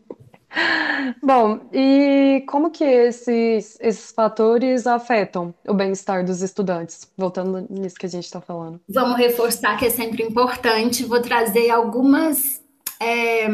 Bom, 1.21 1.59
e 1.73 2.43
como 2.47 2.71
que 2.71 2.83
esses, 2.83 3.77
esses 3.79 4.11
fatores 4.11 4.87
afetam 4.87 5.53
o 5.67 5.73
bem-estar 5.73 6.25
dos 6.25 6.41
estudantes? 6.41 7.09
Voltando 7.17 7.65
nisso 7.69 7.95
que 7.95 8.05
a 8.05 8.09
gente 8.09 8.25
está 8.25 8.41
falando. 8.41 8.79
Vamos 8.87 9.17
reforçar 9.17 9.77
que 9.77 9.85
é 9.85 9.89
sempre 9.89 10.23
importante. 10.23 11.05
Vou 11.05 11.21
trazer 11.21 11.69
algumas 11.69 12.61
é, 13.01 13.47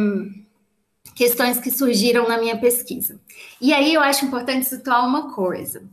questões 1.15 1.59
que 1.59 1.71
surgiram 1.71 2.27
na 2.27 2.37
minha 2.37 2.57
pesquisa. 2.57 3.19
E 3.61 3.73
aí 3.73 3.93
eu 3.93 4.01
acho 4.01 4.25
importante 4.25 4.65
situar 4.65 5.07
uma 5.07 5.33
coisa. 5.33 5.83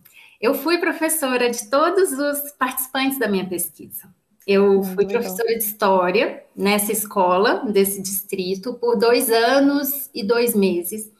Eu 0.40 0.54
fui 0.54 0.78
professora 0.78 1.48
de 1.48 1.70
todos 1.70 2.12
os 2.12 2.50
participantes 2.58 3.18
da 3.18 3.28
minha 3.28 3.48
pesquisa. 3.48 4.08
Eu 4.44 4.80
hum, 4.80 4.82
fui 4.82 5.06
professora 5.06 5.56
de 5.56 5.62
história 5.62 6.42
nessa 6.56 6.90
escola 6.90 7.64
desse 7.70 8.02
distrito 8.02 8.74
por 8.74 8.96
dois 8.98 9.30
anos 9.30 10.10
e 10.12 10.24
dois 10.24 10.56
meses. 10.56 11.11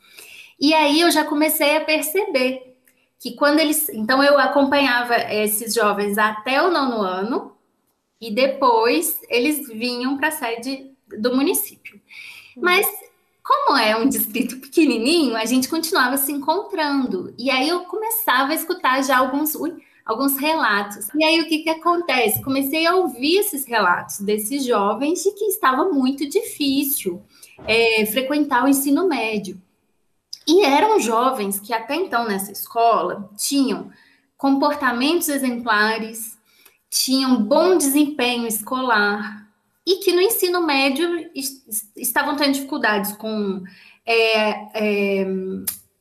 E 0.63 0.73
aí 0.73 1.01
eu 1.01 1.11
já 1.11 1.25
comecei 1.25 1.77
a 1.77 1.85
perceber 1.85 2.77
que 3.19 3.33
quando 3.35 3.59
eles. 3.59 3.89
Então 3.89 4.23
eu 4.23 4.39
acompanhava 4.39 5.17
esses 5.17 5.75
jovens 5.75 6.17
até 6.17 6.63
o 6.63 6.71
nono 6.71 7.03
ano 7.03 7.57
e 8.21 8.33
depois 8.33 9.21
eles 9.29 9.67
vinham 9.67 10.17
para 10.17 10.29
a 10.29 10.31
sede 10.31 10.93
do 11.19 11.35
município. 11.35 12.01
Mas 12.57 12.87
como 13.43 13.77
é 13.77 13.97
um 13.97 14.09
distrito 14.09 14.61
pequenininho, 14.61 15.35
a 15.35 15.45
gente 15.45 15.69
continuava 15.69 16.17
se 16.17 16.31
encontrando. 16.31 17.35
E 17.37 17.51
aí 17.51 17.69
eu 17.69 17.81
começava 17.81 18.53
a 18.53 18.55
escutar 18.55 19.03
já 19.03 19.19
alguns. 19.19 19.55
Alguns 20.05 20.37
relatos. 20.37 21.09
E 21.15 21.25
aí 21.25 21.41
o 21.41 21.49
que, 21.49 21.61
que 21.61 21.71
acontece? 21.71 22.43
Comecei 22.43 22.85
a 22.87 22.97
ouvir 22.97 23.39
esses 23.39 23.65
relatos 23.65 24.19
desses 24.19 24.65
jovens 24.65 25.23
de 25.23 25.31
que 25.31 25.45
estava 25.45 25.85
muito 25.91 26.29
difícil 26.29 27.23
é, 27.69 28.05
frequentar 28.07 28.65
o 28.65 28.69
ensino 28.69 29.09
médio. 29.09 29.63
E 30.47 30.65
eram 30.65 30.99
jovens 30.99 31.61
que 31.61 31.73
até 31.73 31.95
então 31.95 32.27
nessa 32.27 32.51
escola 32.51 33.31
tinham 33.37 33.91
comportamentos 34.37 35.29
exemplares, 35.29 36.37
tinham 36.91 37.43
bom 37.43 37.77
desempenho 37.77 38.47
escolar 38.47 39.49
e 39.87 39.97
que 39.97 40.13
no 40.13 40.21
ensino 40.21 40.65
médio 40.65 41.31
estavam 41.97 42.37
tendo 42.37 42.53
dificuldades 42.53 43.13
com 43.13 43.63
é, 44.05 45.21
é, 45.21 45.27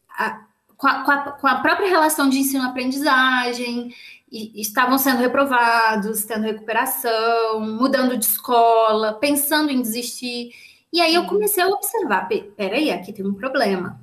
a, 0.10 0.46
com 0.76 0.88
a, 0.88 1.04
com 1.04 1.12
a, 1.12 1.18
com 1.34 1.48
a 1.48 1.56
própria 1.62 1.88
relação 1.88 2.30
de 2.30 2.40
ensino-aprendizagem, 2.40 3.94
estavam 4.32 4.98
sendo 4.98 5.20
reprovados, 5.20 6.24
tendo 6.24 6.44
recuperação, 6.44 7.60
mudando 7.60 8.18
de 8.18 8.26
escola, 8.26 9.14
pensando 9.14 9.70
em 9.70 9.82
desistir. 9.82 10.52
E 10.92 11.02
aí 11.02 11.14
eu 11.14 11.22
uhum. 11.22 11.28
comecei 11.28 11.64
a 11.64 11.68
observar: 11.68 12.28
peraí, 12.56 12.92
aqui 12.92 13.12
tem 13.12 13.26
um 13.26 13.34
problema. 13.34 14.00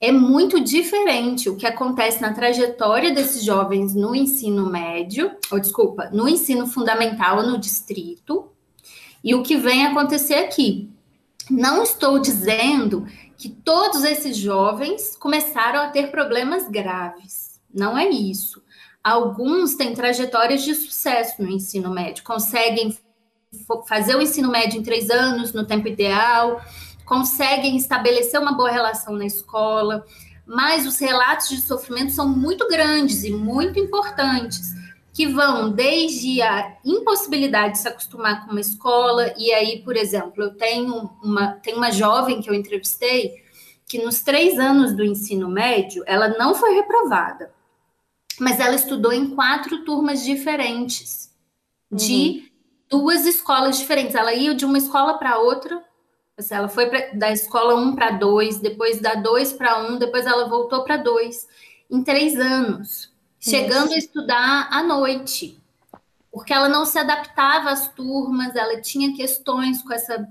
É 0.00 0.10
muito 0.10 0.58
diferente 0.64 1.50
o 1.50 1.56
que 1.56 1.66
acontece 1.66 2.22
na 2.22 2.32
trajetória 2.32 3.12
desses 3.12 3.44
jovens 3.44 3.94
no 3.94 4.14
ensino 4.14 4.64
médio, 4.70 5.30
ou 5.50 5.60
desculpa, 5.60 6.08
no 6.10 6.26
ensino 6.26 6.66
fundamental 6.66 7.42
no 7.42 7.58
distrito, 7.58 8.48
e 9.22 9.34
o 9.34 9.42
que 9.42 9.56
vem 9.56 9.86
acontecer 9.86 10.36
aqui. 10.36 10.88
Não 11.50 11.82
estou 11.82 12.18
dizendo 12.18 13.06
que 13.36 13.50
todos 13.50 14.02
esses 14.02 14.38
jovens 14.38 15.14
começaram 15.16 15.80
a 15.80 15.88
ter 15.88 16.10
problemas 16.10 16.66
graves. 16.66 17.60
Não 17.72 17.98
é 17.98 18.08
isso. 18.08 18.62
Alguns 19.04 19.74
têm 19.74 19.92
trajetórias 19.92 20.62
de 20.62 20.74
sucesso 20.74 21.42
no 21.42 21.50
ensino 21.50 21.90
médio, 21.90 22.24
conseguem 22.24 22.96
fazer 23.86 24.14
o 24.14 24.22
ensino 24.22 24.50
médio 24.50 24.78
em 24.78 24.82
três 24.82 25.10
anos, 25.10 25.52
no 25.52 25.66
tempo 25.66 25.88
ideal, 25.88 26.60
conseguem 27.10 27.76
estabelecer 27.76 28.40
uma 28.40 28.52
boa 28.52 28.70
relação 28.70 29.16
na 29.16 29.26
escola, 29.26 30.06
mas 30.46 30.86
os 30.86 30.96
relatos 31.00 31.48
de 31.48 31.60
sofrimento 31.60 32.12
são 32.12 32.28
muito 32.28 32.68
grandes 32.68 33.24
e 33.24 33.32
muito 33.32 33.80
importantes 33.80 34.72
que 35.12 35.26
vão 35.26 35.72
desde 35.72 36.40
a 36.40 36.78
impossibilidade 36.84 37.72
de 37.72 37.78
se 37.80 37.88
acostumar 37.88 38.44
com 38.44 38.52
uma 38.52 38.60
escola, 38.60 39.34
e 39.36 39.52
aí, 39.52 39.82
por 39.82 39.96
exemplo, 39.96 40.40
eu 40.40 40.54
tenho 40.54 41.10
uma, 41.20 41.54
tenho 41.54 41.78
uma 41.78 41.90
jovem 41.90 42.40
que 42.40 42.48
eu 42.48 42.54
entrevistei 42.54 43.42
que 43.88 43.98
nos 43.98 44.22
três 44.22 44.56
anos 44.56 44.94
do 44.96 45.04
ensino 45.04 45.48
médio, 45.48 46.04
ela 46.06 46.28
não 46.38 46.54
foi 46.54 46.74
reprovada, 46.74 47.52
mas 48.38 48.60
ela 48.60 48.76
estudou 48.76 49.12
em 49.12 49.34
quatro 49.34 49.84
turmas 49.84 50.24
diferentes, 50.24 51.28
de 51.90 52.48
uhum. 52.88 53.00
duas 53.00 53.26
escolas 53.26 53.80
diferentes. 53.80 54.14
Ela 54.14 54.32
ia 54.32 54.54
de 54.54 54.64
uma 54.64 54.78
escola 54.78 55.18
para 55.18 55.40
outra, 55.40 55.89
assim, 56.40 56.54
ela 56.54 56.68
foi 56.68 56.86
pra, 56.86 57.10
da 57.14 57.30
escola 57.32 57.74
1 57.74 57.94
para 57.94 58.10
2, 58.12 58.58
depois 58.58 59.00
da 59.00 59.14
2 59.14 59.52
para 59.54 59.82
1, 59.90 59.98
depois 59.98 60.26
ela 60.26 60.48
voltou 60.48 60.84
para 60.84 60.96
2, 60.96 61.48
em 61.90 62.02
três 62.02 62.38
anos 62.38 63.10
chegando 63.40 63.86
Isso. 63.86 63.94
a 63.94 63.98
estudar 63.98 64.68
à 64.70 64.82
noite, 64.82 65.58
porque 66.30 66.52
ela 66.52 66.68
não 66.68 66.84
se 66.84 66.98
adaptava 66.98 67.70
às 67.70 67.88
turmas, 67.88 68.54
ela 68.54 68.80
tinha 68.80 69.16
questões 69.16 69.82
com 69.82 69.92
essa 69.92 70.28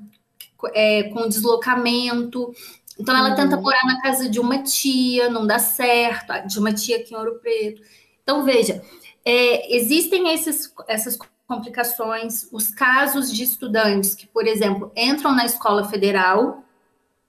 é, 0.73 1.03
com 1.09 1.27
deslocamento. 1.27 2.53
Então 2.97 3.15
ela 3.17 3.29
uhum. 3.29 3.35
tenta 3.35 3.57
morar 3.57 3.83
na 3.85 4.01
casa 4.01 4.29
de 4.29 4.39
uma 4.39 4.61
tia, 4.61 5.29
não 5.29 5.47
dá 5.47 5.57
certo, 5.57 6.47
de 6.47 6.59
uma 6.59 6.71
tia 6.71 6.97
aqui 6.97 7.13
em 7.13 7.17
Ouro 7.17 7.39
Preto. 7.39 7.81
Então 8.21 8.45
veja, 8.45 8.81
é, 9.25 9.75
existem 9.75 10.31
esses, 10.33 10.71
essas 10.87 11.17
complicações, 11.49 12.47
os 12.51 12.69
casos 12.69 13.33
de 13.33 13.43
estudantes 13.43 14.13
que, 14.13 14.27
por 14.27 14.45
exemplo, 14.45 14.91
entram 14.95 15.35
na 15.35 15.45
escola 15.45 15.83
federal 15.83 16.63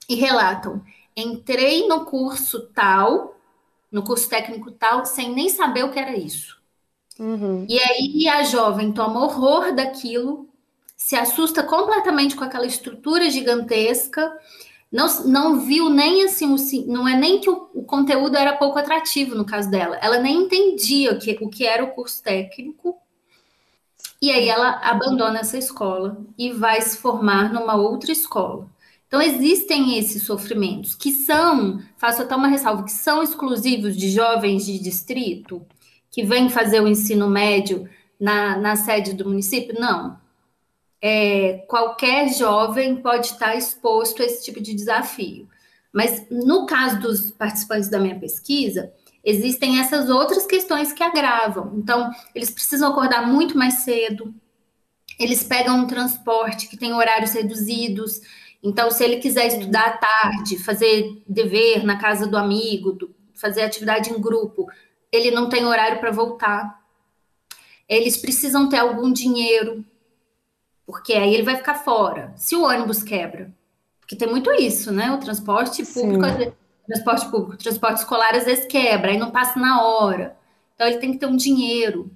e 0.07 0.15
relatam: 0.15 0.83
entrei 1.17 1.89
no 1.89 2.05
curso 2.05 2.69
tal, 2.75 3.35
no 3.91 4.05
curso 4.05 4.29
técnico 4.29 4.71
tal, 4.71 5.07
sem 5.07 5.35
nem 5.35 5.49
saber 5.49 5.85
o 5.85 5.91
que 5.91 5.99
era 5.99 6.15
isso. 6.15 6.61
Uhum. 7.19 7.65
E 7.67 7.79
aí 7.79 8.29
a 8.29 8.43
jovem 8.43 8.93
toma 8.93 9.25
horror 9.25 9.75
daquilo, 9.75 10.47
se 10.95 11.17
assusta 11.17 11.63
completamente 11.63 12.37
com 12.37 12.45
aquela 12.45 12.67
estrutura 12.67 13.31
gigantesca, 13.31 14.31
não, 14.93 15.25
não 15.25 15.61
viu 15.61 15.89
nem 15.89 16.25
assim, 16.25 16.53
o, 16.53 16.93
não 16.93 17.09
é 17.09 17.17
nem 17.17 17.41
que 17.41 17.49
o, 17.49 17.71
o, 17.73 17.85
conteúdo 17.85 18.37
era 18.37 18.57
pouco 18.57 18.79
atrativo 18.79 19.35
no 19.35 19.47
caso 19.47 19.71
dela, 19.71 19.97
ela 20.03 20.19
nem 20.19 20.43
entendia 20.43 21.13
o 21.13 21.19
que, 21.19 21.39
o 21.41 21.49
que 21.49 21.65
era 21.65 21.85
o 21.85 21.93
curso 21.93 22.23
técnico, 22.23 22.99
e 24.23 24.31
aí 24.31 24.49
ela 24.49 24.81
abandona 24.83 25.41
essa 25.41 25.57
escola 25.57 26.19
e 26.37 26.53
vai 26.53 26.81
se 26.83 26.99
formar 26.99 27.53
numa 27.53 27.77
outra 27.77 28.13
escola. 28.13 28.69
Então, 29.07 29.21
existem 29.21 29.99
esses 29.99 30.23
sofrimentos 30.23 30.95
que 30.95 31.11
são, 31.11 31.83
faço 31.97 32.23
até 32.23 32.37
uma 32.37 32.47
ressalva, 32.47 32.85
que 32.85 32.93
são 32.93 33.23
exclusivos 33.23 33.97
de 33.97 34.11
jovens 34.11 34.65
de 34.65 34.79
distrito 34.79 35.67
que 36.11 36.23
vêm 36.23 36.49
fazer 36.49 36.81
o 36.81 36.87
ensino 36.87 37.29
médio 37.29 37.89
na, 38.21 38.57
na 38.59 38.77
sede 38.77 39.15
do 39.15 39.29
município? 39.29 39.75
Não. 39.81 40.17
É, 41.03 41.65
qualquer 41.67 42.29
jovem 42.29 42.97
pode 42.97 43.29
estar 43.29 43.57
exposto 43.57 44.23
a 44.23 44.27
esse 44.27 44.45
tipo 44.45 44.61
de 44.61 44.75
desafio. 44.75 45.49
Mas 45.93 46.25
no 46.31 46.67
caso 46.67 47.01
dos 47.01 47.31
participantes 47.33 47.89
da 47.89 47.99
minha 47.99 48.19
pesquisa, 48.19 48.93
existem 49.25 49.79
essas 49.81 50.09
outras 50.09 50.47
questões 50.47 50.93
que 50.93 51.03
agravam. 51.03 51.73
Então, 51.77 52.11
eles 52.35 52.51
precisam 52.51 52.91
acordar 52.91 53.27
muito 53.27 53.57
mais 53.57 53.75
cedo, 53.75 54.35
eles 55.19 55.43
pegam 55.43 55.81
um 55.81 55.87
transporte 55.87 56.69
que 56.69 56.77
tem 56.77 56.95
horários 56.95 57.33
reduzidos, 57.33 58.21
então, 58.63 58.91
se 58.91 59.03
ele 59.03 59.17
quiser 59.17 59.47
estudar 59.47 59.87
à 59.87 59.97
tarde, 59.97 60.63
fazer 60.63 61.23
dever 61.27 61.85
na 61.85 61.99
casa 61.99 62.27
do 62.27 62.37
amigo, 62.37 62.93
do, 62.93 63.15
fazer 63.35 63.63
atividade 63.63 64.11
em 64.11 64.21
grupo, 64.21 64.67
ele 65.11 65.31
não 65.31 65.49
tem 65.49 65.65
horário 65.65 65.99
para 65.99 66.11
voltar. 66.11 66.79
Eles 67.89 68.17
precisam 68.17 68.69
ter 68.69 68.77
algum 68.77 69.11
dinheiro, 69.13 69.85
porque 70.87 71.15
aí 71.15 71.33
ele 71.33 71.43
vai 71.43 71.57
ficar 71.57 71.75
fora. 71.75 72.33
Se 72.37 72.55
o 72.55 72.65
ônibus 72.65 73.03
quebra, 73.03 73.51
porque 73.99 74.15
tem 74.15 74.29
muito 74.29 74.53
isso, 74.53 74.93
né? 74.93 75.11
O 75.11 75.19
transporte 75.19 75.85
público, 75.85 76.23
vezes, 76.37 76.53
transporte 76.91 77.31
público, 77.31 77.63
transporte 77.63 77.99
escolar 77.99 78.35
às 78.35 78.45
vezes 78.45 78.65
quebra, 78.65 79.13
aí 79.13 79.19
não 79.19 79.31
passa 79.31 79.59
na 79.59 79.83
hora. 79.83 80.37
Então 80.75 80.87
ele 80.87 80.99
tem 80.99 81.13
que 81.13 81.19
ter 81.19 81.27
um 81.27 81.37
dinheiro. 81.37 82.11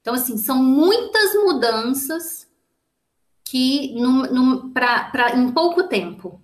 Então, 0.00 0.14
assim, 0.14 0.38
são 0.38 0.62
muitas 0.62 1.34
mudanças 1.34 2.48
que 3.44 3.94
num, 3.94 4.22
num, 4.32 4.70
pra, 4.70 5.04
pra, 5.10 5.36
em 5.36 5.52
pouco 5.52 5.82
tempo. 5.84 6.40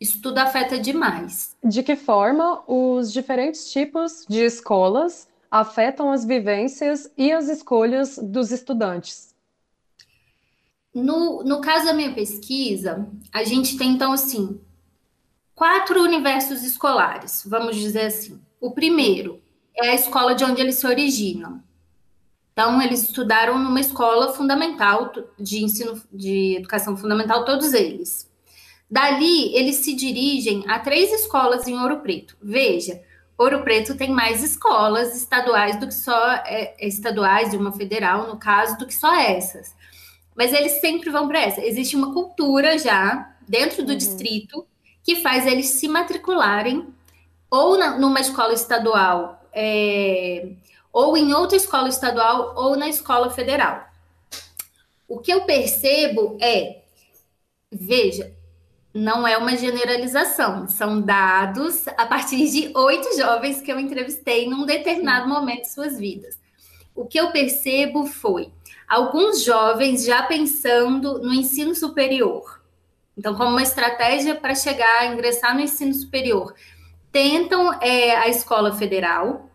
Isso 0.00 0.20
tudo 0.20 0.38
afeta 0.38 0.78
demais. 0.78 1.56
De 1.62 1.82
que 1.82 1.96
forma 1.96 2.62
os 2.66 3.12
diferentes 3.12 3.70
tipos 3.70 4.24
de 4.28 4.44
escolas 4.44 5.28
afetam 5.50 6.10
as 6.10 6.24
vivências 6.24 7.10
e 7.16 7.32
as 7.32 7.48
escolhas 7.48 8.18
dos 8.18 8.52
estudantes? 8.52 9.34
No, 10.94 11.42
no 11.42 11.60
caso 11.60 11.86
da 11.86 11.94
minha 11.94 12.12
pesquisa, 12.14 13.08
a 13.32 13.44
gente 13.44 13.76
tem, 13.76 13.92
então, 13.92 14.12
assim, 14.12 14.60
quatro 15.58 16.00
universos 16.00 16.62
escolares, 16.62 17.42
vamos 17.44 17.74
dizer 17.74 18.06
assim. 18.06 18.40
O 18.60 18.70
primeiro 18.70 19.42
é 19.76 19.90
a 19.90 19.94
escola 19.94 20.32
de 20.32 20.44
onde 20.44 20.60
eles 20.60 20.76
se 20.76 20.86
originam. 20.86 21.60
Então, 22.52 22.80
eles 22.80 23.02
estudaram 23.02 23.58
numa 23.58 23.80
escola 23.80 24.32
fundamental 24.32 25.12
de 25.36 25.64
ensino 25.64 26.00
de 26.12 26.58
educação 26.58 26.96
fundamental, 26.96 27.44
todos 27.44 27.72
eles. 27.72 28.30
Dali, 28.88 29.52
eles 29.52 29.76
se 29.76 29.94
dirigem 29.94 30.62
a 30.68 30.78
três 30.78 31.12
escolas 31.12 31.66
em 31.66 31.76
Ouro 31.76 31.98
Preto. 31.98 32.36
Veja, 32.40 33.02
Ouro 33.36 33.64
Preto 33.64 33.96
tem 33.96 34.12
mais 34.12 34.44
escolas 34.44 35.16
estaduais 35.16 35.78
do 35.80 35.88
que 35.88 35.94
só 35.94 36.34
é, 36.46 36.76
estaduais 36.86 37.50
de 37.50 37.56
uma 37.56 37.72
federal, 37.72 38.28
no 38.28 38.38
caso, 38.38 38.78
do 38.78 38.86
que 38.86 38.94
só 38.94 39.12
essas. 39.12 39.74
Mas 40.36 40.52
eles 40.52 40.80
sempre 40.80 41.10
vão 41.10 41.26
para 41.26 41.40
essa. 41.40 41.64
Existe 41.64 41.96
uma 41.96 42.12
cultura 42.12 42.78
já 42.78 43.34
dentro 43.48 43.84
do 43.84 43.90
uhum. 43.90 43.98
distrito 43.98 44.64
que 45.08 45.16
faz 45.16 45.46
eles 45.46 45.68
se 45.68 45.88
matricularem 45.88 46.86
ou 47.50 47.78
na, 47.78 47.98
numa 47.98 48.20
escola 48.20 48.52
estadual, 48.52 49.42
é, 49.54 50.50
ou 50.92 51.16
em 51.16 51.32
outra 51.32 51.56
escola 51.56 51.88
estadual, 51.88 52.52
ou 52.54 52.76
na 52.76 52.90
escola 52.90 53.30
federal. 53.30 53.88
O 55.08 55.18
que 55.18 55.32
eu 55.32 55.46
percebo 55.46 56.36
é, 56.42 56.82
veja, 57.72 58.34
não 58.92 59.26
é 59.26 59.38
uma 59.38 59.56
generalização, 59.56 60.68
são 60.68 61.00
dados 61.00 61.88
a 61.88 62.04
partir 62.04 62.46
de 62.50 62.70
oito 62.76 63.16
jovens 63.16 63.62
que 63.62 63.72
eu 63.72 63.80
entrevistei 63.80 64.46
num 64.46 64.66
determinado 64.66 65.26
momento 65.26 65.62
de 65.62 65.72
suas 65.72 65.98
vidas. 65.98 66.38
O 66.94 67.06
que 67.06 67.18
eu 67.18 67.32
percebo 67.32 68.04
foi 68.04 68.52
alguns 68.86 69.42
jovens 69.42 70.04
já 70.04 70.24
pensando 70.24 71.18
no 71.18 71.32
ensino 71.32 71.74
superior. 71.74 72.57
Então, 73.18 73.34
como 73.34 73.50
uma 73.50 73.62
estratégia 73.62 74.36
para 74.36 74.54
chegar 74.54 75.00
a 75.00 75.06
ingressar 75.06 75.52
no 75.52 75.60
ensino 75.60 75.92
superior, 75.92 76.54
tentam 77.10 77.72
é, 77.82 78.14
a 78.16 78.28
escola 78.28 78.72
federal. 78.72 79.50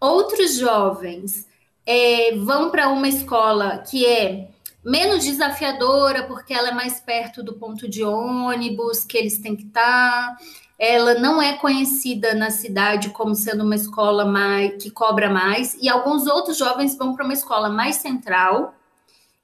Outros 0.00 0.54
jovens 0.56 1.46
é, 1.84 2.34
vão 2.36 2.70
para 2.70 2.88
uma 2.88 3.06
escola 3.06 3.78
que 3.78 4.06
é 4.06 4.48
menos 4.82 5.24
desafiadora, 5.24 6.22
porque 6.22 6.54
ela 6.54 6.70
é 6.70 6.72
mais 6.72 6.98
perto 7.00 7.42
do 7.42 7.52
ponto 7.52 7.86
de 7.86 8.02
ônibus 8.02 9.04
que 9.04 9.18
eles 9.18 9.38
têm 9.38 9.54
que 9.54 9.66
estar. 9.66 9.82
Tá. 9.82 10.38
Ela 10.78 11.16
não 11.16 11.42
é 11.42 11.58
conhecida 11.58 12.34
na 12.34 12.50
cidade 12.50 13.10
como 13.10 13.34
sendo 13.34 13.62
uma 13.62 13.74
escola 13.74 14.24
mais, 14.24 14.82
que 14.82 14.90
cobra 14.90 15.28
mais, 15.28 15.74
e 15.74 15.90
alguns 15.90 16.26
outros 16.26 16.56
jovens 16.56 16.96
vão 16.96 17.14
para 17.14 17.26
uma 17.26 17.34
escola 17.34 17.68
mais 17.68 17.96
central 17.96 18.74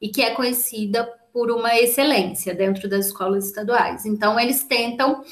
e 0.00 0.08
que 0.08 0.22
é 0.22 0.30
conhecida 0.30 1.06
por 1.36 1.50
uma 1.50 1.76
excelência 1.76 2.54
dentro 2.54 2.88
das 2.88 3.08
escolas 3.08 3.44
estaduais. 3.44 4.06
Então, 4.06 4.40
eles 4.40 4.64
tentam 4.64 5.22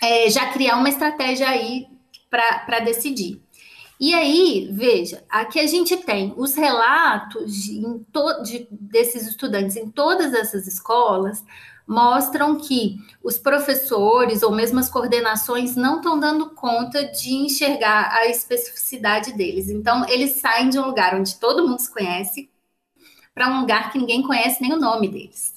é, 0.00 0.30
já 0.30 0.52
criar 0.52 0.76
uma 0.76 0.88
estratégia 0.88 1.48
aí 1.48 1.88
para 2.30 2.78
decidir. 2.78 3.42
E 3.98 4.14
aí, 4.14 4.68
veja, 4.70 5.24
aqui 5.28 5.58
a 5.58 5.66
gente 5.66 5.96
tem 5.96 6.32
os 6.36 6.54
relatos 6.54 7.52
de, 7.52 7.82
de, 8.44 8.68
desses 8.70 9.26
estudantes 9.26 9.74
em 9.74 9.90
todas 9.90 10.32
essas 10.32 10.68
escolas 10.68 11.44
mostram 11.84 12.56
que 12.60 12.96
os 13.20 13.36
professores 13.36 14.44
ou 14.44 14.52
mesmo 14.52 14.78
as 14.78 14.88
coordenações 14.88 15.74
não 15.74 15.96
estão 15.96 16.20
dando 16.20 16.50
conta 16.50 17.04
de 17.04 17.34
enxergar 17.34 18.12
a 18.12 18.28
especificidade 18.28 19.32
deles. 19.32 19.70
Então, 19.70 20.08
eles 20.08 20.36
saem 20.36 20.68
de 20.68 20.78
um 20.78 20.86
lugar 20.86 21.16
onde 21.16 21.34
todo 21.34 21.66
mundo 21.66 21.80
se 21.80 21.92
conhece 21.92 22.48
para 23.36 23.50
um 23.50 23.60
lugar 23.60 23.92
que 23.92 23.98
ninguém 23.98 24.22
conhece 24.22 24.62
nem 24.62 24.72
o 24.72 24.80
nome 24.80 25.08
deles. 25.08 25.54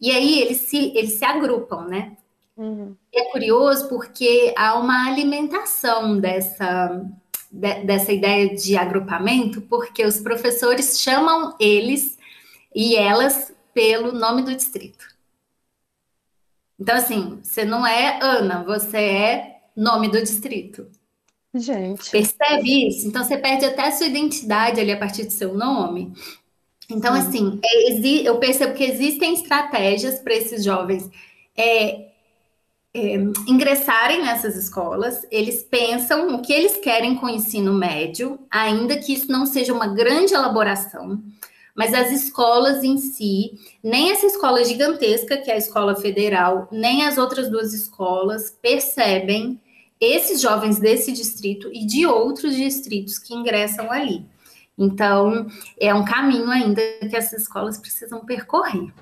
E 0.00 0.10
aí 0.10 0.40
eles 0.40 0.62
se, 0.62 0.96
eles 0.96 1.12
se 1.12 1.24
agrupam, 1.26 1.86
né? 1.86 2.16
Uhum. 2.56 2.96
É 3.14 3.30
curioso 3.30 3.86
porque 3.90 4.54
há 4.56 4.78
uma 4.78 5.06
alimentação 5.06 6.18
dessa 6.18 7.04
de, 7.50 7.84
dessa 7.84 8.10
ideia 8.10 8.56
de 8.56 8.78
agrupamento, 8.78 9.60
porque 9.60 10.06
os 10.06 10.18
professores 10.20 10.98
chamam 10.98 11.54
eles 11.60 12.18
e 12.74 12.96
elas 12.96 13.54
pelo 13.74 14.12
nome 14.12 14.42
do 14.42 14.56
distrito. 14.56 15.04
Então, 16.80 16.96
assim, 16.96 17.40
você 17.42 17.62
não 17.62 17.86
é 17.86 18.18
Ana, 18.22 18.64
você 18.64 18.96
é 18.96 19.60
nome 19.76 20.08
do 20.08 20.18
distrito. 20.18 20.88
Gente. 21.54 22.10
Percebe 22.10 22.88
isso? 22.88 23.06
Então, 23.06 23.22
você 23.22 23.36
perde 23.36 23.66
até 23.66 23.88
a 23.88 23.92
sua 23.92 24.06
identidade 24.06 24.80
ali 24.80 24.90
a 24.90 24.98
partir 24.98 25.24
do 25.24 25.30
seu 25.30 25.52
nome. 25.52 26.14
Então, 26.92 27.14
assim, 27.14 27.58
é, 27.64 28.28
eu 28.28 28.38
percebo 28.38 28.74
que 28.74 28.84
existem 28.84 29.34
estratégias 29.34 30.20
para 30.20 30.34
esses 30.34 30.62
jovens 30.62 31.10
é, 31.56 32.12
é, 32.94 33.14
ingressarem 33.48 34.22
nessas 34.22 34.56
escolas, 34.56 35.26
eles 35.30 35.62
pensam 35.62 36.34
o 36.34 36.42
que 36.42 36.52
eles 36.52 36.76
querem 36.76 37.14
com 37.14 37.26
o 37.26 37.30
ensino 37.30 37.72
médio, 37.72 38.38
ainda 38.50 38.98
que 38.98 39.14
isso 39.14 39.30
não 39.32 39.46
seja 39.46 39.72
uma 39.72 39.86
grande 39.86 40.34
elaboração, 40.34 41.22
mas 41.74 41.94
as 41.94 42.10
escolas 42.10 42.84
em 42.84 42.98
si, 42.98 43.52
nem 43.82 44.10
essa 44.10 44.26
escola 44.26 44.62
gigantesca, 44.62 45.38
que 45.38 45.50
é 45.50 45.54
a 45.54 45.58
escola 45.58 45.96
federal, 45.96 46.68
nem 46.70 47.06
as 47.06 47.16
outras 47.16 47.50
duas 47.50 47.72
escolas 47.72 48.50
percebem 48.60 49.58
esses 49.98 50.40
jovens 50.42 50.78
desse 50.78 51.12
distrito 51.12 51.70
e 51.72 51.86
de 51.86 52.04
outros 52.04 52.54
distritos 52.54 53.18
que 53.18 53.32
ingressam 53.32 53.90
ali. 53.90 54.22
Então, 54.78 55.46
é 55.78 55.94
um 55.94 56.04
caminho 56.04 56.50
ainda 56.50 56.80
que 57.08 57.16
essas 57.16 57.42
escolas 57.42 57.78
precisam 57.78 58.24
percorrer. 58.24 58.92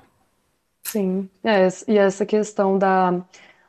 Sim, 0.83 1.29
é, 1.43 1.67
e 1.87 1.97
essa 1.97 2.25
questão 2.25 2.77
da 2.77 3.23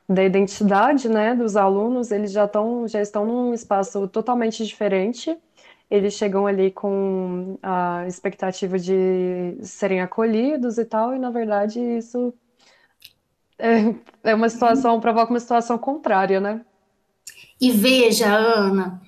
da 0.09 0.25
identidade, 0.25 1.09
né, 1.09 1.35
dos 1.35 1.57
alunos, 1.57 2.11
eles 2.11 2.33
já 2.33 2.45
estão 2.45 2.87
já 2.89 3.01
estão 3.01 3.25
num 3.27 3.55
espaço 3.55 4.07
totalmente 4.09 4.65
diferente. 4.65 5.37
Eles 5.91 6.15
chegam 6.15 6.47
ali 6.47 6.71
com 6.71 7.59
a 7.63 8.07
expectativa 8.07 8.79
de 8.79 9.59
serem 9.63 10.01
acolhidos 10.01 10.79
e 10.79 10.85
tal, 10.85 11.15
e 11.15 11.19
na 11.19 11.31
verdade 11.31 11.81
isso 11.81 12.35
é, 13.59 13.95
é 14.25 14.35
uma 14.35 14.49
situação, 14.49 15.01
provoca 15.01 15.31
uma 15.33 15.41
situação 15.41 15.79
contrária, 15.79 16.41
né? 16.41 16.65
E 17.61 17.71
veja, 17.71 18.27
Ana, 18.35 19.01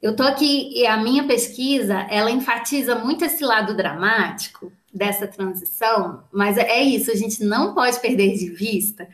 eu 0.00 0.14
tô 0.14 0.22
aqui, 0.22 0.72
e 0.78 0.86
a 0.86 0.96
minha 0.96 1.24
pesquisa, 1.26 2.06
ela 2.10 2.30
enfatiza 2.30 2.94
muito 2.96 3.24
esse 3.24 3.44
lado 3.44 3.76
dramático 3.76 4.72
dessa 4.92 5.26
transição, 5.26 6.24
mas 6.32 6.56
é 6.56 6.82
isso, 6.82 7.10
a 7.10 7.14
gente 7.14 7.44
não 7.44 7.74
pode 7.74 7.98
perder 8.00 8.36
de 8.36 8.50
vista 8.50 9.08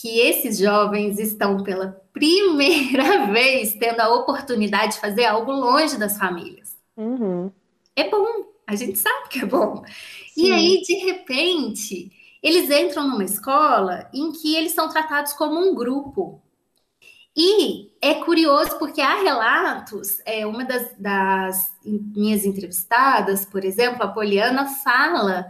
que 0.00 0.20
esses 0.20 0.58
jovens 0.58 1.18
estão 1.18 1.62
pela 1.62 2.00
primeira 2.12 3.26
vez 3.32 3.74
tendo 3.74 4.00
a 4.00 4.14
oportunidade 4.14 4.94
de 4.94 5.00
fazer 5.00 5.24
algo 5.24 5.50
longe 5.50 5.98
das 5.98 6.16
famílias. 6.16 6.76
Uhum. 6.96 7.50
É 7.96 8.08
bom, 8.08 8.26
a 8.66 8.76
gente 8.76 8.98
sabe 8.98 9.28
que 9.28 9.40
é 9.40 9.46
bom. 9.46 9.82
Sim. 10.34 10.46
E 10.46 10.52
aí, 10.52 10.82
de 10.82 10.94
repente, 10.94 12.12
eles 12.42 12.70
entram 12.70 13.08
numa 13.08 13.24
escola 13.24 14.08
em 14.14 14.30
que 14.30 14.54
eles 14.54 14.72
são 14.72 14.88
tratados 14.88 15.32
como 15.32 15.58
um 15.58 15.74
grupo. 15.74 16.40
E 17.40 17.92
é 18.02 18.16
curioso 18.16 18.80
porque 18.80 19.00
há 19.00 19.14
relatos, 19.22 20.20
é, 20.26 20.44
uma 20.44 20.64
das, 20.64 20.90
das 20.98 21.72
minhas 21.84 22.44
entrevistadas, 22.44 23.44
por 23.44 23.64
exemplo, 23.64 24.02
a 24.02 24.08
Poliana, 24.08 24.66
fala 24.66 25.46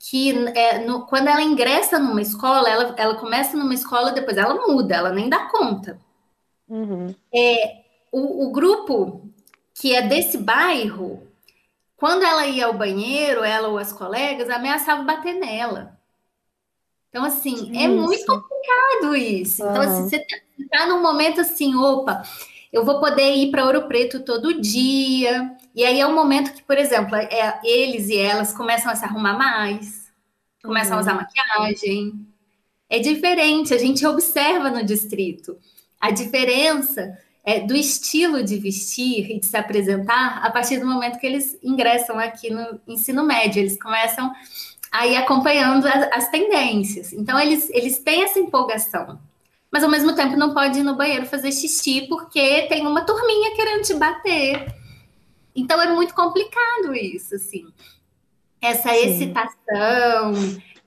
que 0.00 0.30
é, 0.48 0.80
no, 0.80 1.06
quando 1.06 1.28
ela 1.28 1.40
ingressa 1.40 1.96
numa 1.96 2.20
escola, 2.20 2.68
ela, 2.68 2.92
ela 2.96 3.14
começa 3.14 3.56
numa 3.56 3.72
escola, 3.72 4.10
depois 4.10 4.36
ela 4.36 4.66
muda, 4.66 4.96
ela 4.96 5.12
nem 5.12 5.28
dá 5.28 5.46
conta. 5.46 6.00
Uhum. 6.68 7.14
É, 7.32 7.84
o, 8.10 8.48
o, 8.48 8.50
grupo 8.50 9.30
que 9.80 9.94
é 9.94 10.02
desse 10.02 10.38
bairro, 10.38 11.22
quando 11.96 12.24
ela 12.24 12.46
ia 12.46 12.66
ao 12.66 12.74
banheiro, 12.74 13.44
ela 13.44 13.68
ou 13.68 13.78
as 13.78 13.92
colegas, 13.92 14.50
ameaçavam 14.50 15.06
bater 15.06 15.34
nela. 15.34 15.96
Então, 17.10 17.24
assim, 17.24 17.76
é 17.76 17.84
isso. 17.84 17.96
muito 17.96 18.26
complicado 18.26 19.16
isso. 19.16 19.62
Uhum. 19.62 19.70
Então, 19.70 19.82
assim, 19.82 20.08
você 20.08 20.18
está 20.62 20.78
tá 20.78 20.86
num 20.86 21.02
momento 21.02 21.40
assim, 21.40 21.74
opa, 21.74 22.22
eu 22.72 22.84
vou 22.84 23.00
poder 23.00 23.34
ir 23.34 23.50
para 23.50 23.64
Ouro 23.64 23.88
Preto 23.88 24.20
todo 24.20 24.60
dia. 24.60 25.56
E 25.74 25.84
aí 25.84 26.00
é 26.00 26.06
um 26.06 26.14
momento 26.14 26.52
que, 26.52 26.62
por 26.62 26.76
exemplo, 26.76 27.16
é, 27.16 27.60
eles 27.64 28.08
e 28.08 28.16
elas 28.16 28.52
começam 28.52 28.90
a 28.90 28.96
se 28.96 29.04
arrumar 29.04 29.36
mais, 29.36 30.10
começam 30.62 30.92
uhum. 30.92 30.98
a 30.98 31.00
usar 31.00 31.12
uhum. 31.12 31.20
maquiagem. 31.20 32.26
É 32.90 32.98
diferente, 32.98 33.74
a 33.74 33.78
gente 33.78 34.06
observa 34.06 34.70
no 34.70 34.84
distrito 34.84 35.58
a 36.00 36.10
diferença 36.10 37.18
é, 37.44 37.60
do 37.60 37.74
estilo 37.74 38.42
de 38.42 38.58
vestir 38.58 39.30
e 39.30 39.40
de 39.40 39.46
se 39.46 39.56
apresentar 39.56 40.40
a 40.42 40.50
partir 40.50 40.78
do 40.78 40.86
momento 40.86 41.18
que 41.18 41.26
eles 41.26 41.58
ingressam 41.62 42.18
aqui 42.18 42.50
no 42.50 42.80
ensino 42.86 43.24
médio. 43.24 43.60
Eles 43.60 43.80
começam 43.80 44.32
a 44.90 45.06
ir 45.06 45.16
acompanhando 45.16 45.86
as, 45.86 46.12
as 46.12 46.30
tendências. 46.30 47.12
Então, 47.12 47.38
eles, 47.38 47.68
eles 47.70 47.98
têm 47.98 48.22
essa 48.22 48.38
empolgação 48.38 49.18
mas 49.70 49.84
ao 49.84 49.90
mesmo 49.90 50.14
tempo 50.14 50.36
não 50.36 50.54
pode 50.54 50.78
ir 50.78 50.82
no 50.82 50.96
banheiro 50.96 51.26
fazer 51.26 51.52
xixi 51.52 52.06
porque 52.08 52.66
tem 52.68 52.86
uma 52.86 53.04
turminha 53.04 53.54
querendo 53.54 53.82
te 53.82 53.94
bater. 53.94 54.74
Então 55.54 55.80
é 55.80 55.92
muito 55.92 56.14
complicado 56.14 56.94
isso, 56.94 57.34
assim. 57.34 57.66
Essa 58.60 58.90
Sim. 58.90 59.06
excitação, 59.06 60.32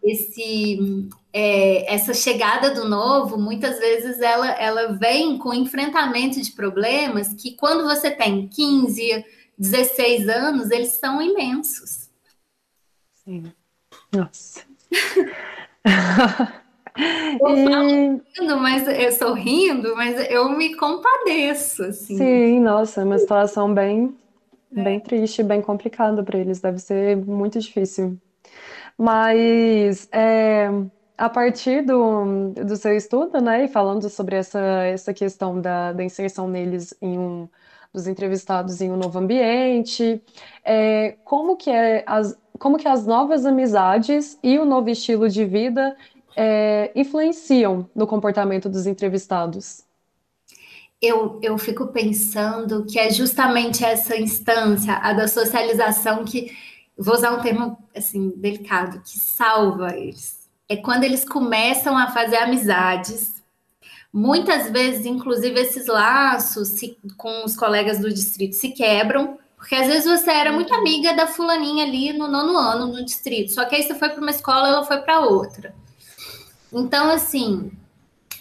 esse, 0.03 1.09
é, 1.31 1.93
essa 1.93 2.13
chegada 2.13 2.71
do 2.73 2.87
novo, 2.87 3.37
muitas 3.37 3.79
vezes 3.79 4.19
ela, 4.19 4.49
ela 4.51 4.93
vem 4.93 5.37
com 5.37 5.53
enfrentamento 5.53 6.41
de 6.41 6.51
problemas 6.51 7.33
que 7.33 7.55
quando 7.55 7.83
você 7.83 8.09
tem 8.09 8.47
15, 8.47 9.25
16 9.57 10.27
anos, 10.27 10.71
eles 10.71 10.93
são 10.93 11.21
imensos. 11.21 12.09
Sim. 13.23 13.51
Nossa. 14.11 14.65
Eu 17.39 17.57
e... 17.57 18.55
mas 18.59 18.87
eu 18.87 19.11
sorrindo, 19.11 19.95
mas 19.95 20.29
eu 20.29 20.49
me 20.49 20.75
compadeço, 20.75 21.83
assim. 21.83 22.17
Sim, 22.17 22.59
nossa, 22.59 23.01
é 23.01 23.03
uma 23.03 23.17
situação 23.17 23.73
bem, 23.73 24.15
é. 24.75 24.83
bem 24.83 24.99
triste, 24.99 25.41
bem 25.43 25.61
complicada 25.61 26.21
para 26.23 26.37
eles, 26.37 26.59
deve 26.59 26.79
ser 26.79 27.15
muito 27.17 27.59
difícil. 27.59 28.17
Mas 28.97 30.07
é, 30.11 30.69
a 31.17 31.29
partir 31.29 31.83
do, 31.83 32.51
do 32.53 32.75
seu 32.75 32.95
estudo, 32.95 33.39
né, 33.39 33.65
e 33.65 33.67
falando 33.67 34.09
sobre 34.09 34.35
essa, 34.35 34.59
essa 34.59 35.13
questão 35.13 35.61
da, 35.61 35.93
da 35.93 36.03
inserção 36.03 36.47
neles 36.47 36.93
em 37.01 37.17
um 37.17 37.47
dos 37.93 38.07
entrevistados 38.07 38.81
em 38.81 38.91
um 38.91 38.97
novo 38.97 39.19
ambiente, 39.19 40.21
é, 40.63 41.15
como 41.23 41.57
que 41.57 41.69
é 41.69 42.03
as, 42.07 42.37
como 42.57 42.77
que 42.77 42.87
as 42.87 43.05
novas 43.05 43.45
amizades 43.45 44.39
e 44.41 44.57
o 44.57 44.65
novo 44.65 44.89
estilo 44.89 45.27
de 45.27 45.45
vida 45.45 45.95
é, 46.35 46.91
influenciam 46.95 47.89
no 47.95 48.07
comportamento 48.07 48.69
dos 48.69 48.85
entrevistados? 48.85 49.83
Eu, 51.01 51.39
eu 51.41 51.57
fico 51.57 51.87
pensando 51.87 52.85
que 52.85 52.99
é 52.99 53.09
justamente 53.09 53.83
essa 53.83 54.15
instância, 54.15 54.93
a 54.93 55.13
da 55.13 55.27
socialização, 55.27 56.23
que 56.23 56.55
vou 56.97 57.15
usar 57.15 57.31
um 57.31 57.41
termo 57.41 57.77
assim 57.95 58.29
delicado, 58.35 59.01
que 59.01 59.17
salva 59.17 59.95
eles. 59.95 60.47
É 60.69 60.77
quando 60.77 61.03
eles 61.03 61.25
começam 61.25 61.97
a 61.97 62.11
fazer 62.11 62.37
amizades. 62.37 63.41
Muitas 64.13 64.69
vezes, 64.69 65.05
inclusive, 65.05 65.59
esses 65.59 65.87
laços 65.87 66.67
se, 66.69 66.97
com 67.17 67.45
os 67.45 67.55
colegas 67.55 67.99
do 67.99 68.13
distrito 68.13 68.53
se 68.55 68.69
quebram, 68.69 69.39
porque 69.61 69.75
às 69.75 69.87
vezes 69.87 70.05
você 70.05 70.31
era 70.31 70.51
muito 70.51 70.73
amiga 70.73 71.13
da 71.13 71.27
fulaninha 71.27 71.85
ali 71.85 72.13
no 72.13 72.27
nono 72.27 72.57
ano 72.57 72.87
no 72.87 73.05
distrito, 73.05 73.53
só 73.53 73.63
que 73.63 73.75
aí 73.75 73.83
você 73.83 73.93
foi 73.95 74.09
para 74.09 74.19
uma 74.19 74.31
escola, 74.31 74.67
ela 74.67 74.83
foi 74.83 74.97
para 74.97 75.19
outra. 75.21 75.73
Então, 76.71 77.09
assim, 77.09 77.71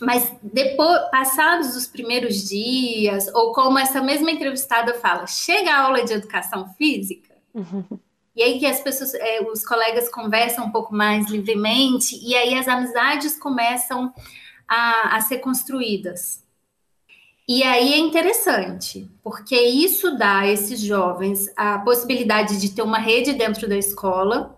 mas 0.01 0.33
depois, 0.43 0.99
passados 1.11 1.77
os 1.77 1.87
primeiros 1.87 2.49
dias, 2.49 3.29
ou 3.35 3.53
como 3.53 3.79
essa 3.79 4.01
mesma 4.01 4.31
entrevistada 4.31 4.95
fala, 4.95 5.27
chega 5.27 5.71
a 5.71 5.83
aula 5.83 6.05
de 6.05 6.13
educação 6.15 6.69
física, 6.75 7.35
uhum. 7.55 7.85
e 8.35 8.43
aí 8.43 8.59
que 8.59 8.67
as 8.67 8.81
pessoas, 8.81 9.13
é, 9.15 9.43
os 9.43 9.65
colegas 9.65 10.09
conversam 10.09 10.67
um 10.67 10.71
pouco 10.71 10.95
mais 10.95 11.29
livremente, 11.29 12.19
e 12.23 12.35
aí 12.35 12.55
as 12.55 12.67
amizades 12.67 13.39
começam 13.39 14.13
a, 14.67 15.17
a 15.17 15.21
ser 15.21 15.39
construídas. 15.39 16.43
E 17.47 17.65
aí 17.65 17.95
é 17.95 17.99
interessante, 17.99 19.11
porque 19.25 19.61
isso 19.61 20.17
dá 20.17 20.39
a 20.39 20.49
esses 20.49 20.81
jovens 20.81 21.53
a 21.57 21.81
possibilidade 21.81 22.61
de 22.61 22.71
ter 22.71 22.83
uma 22.83 22.99
rede 22.99 23.33
dentro 23.33 23.69
da 23.69 23.77
escola, 23.77 24.57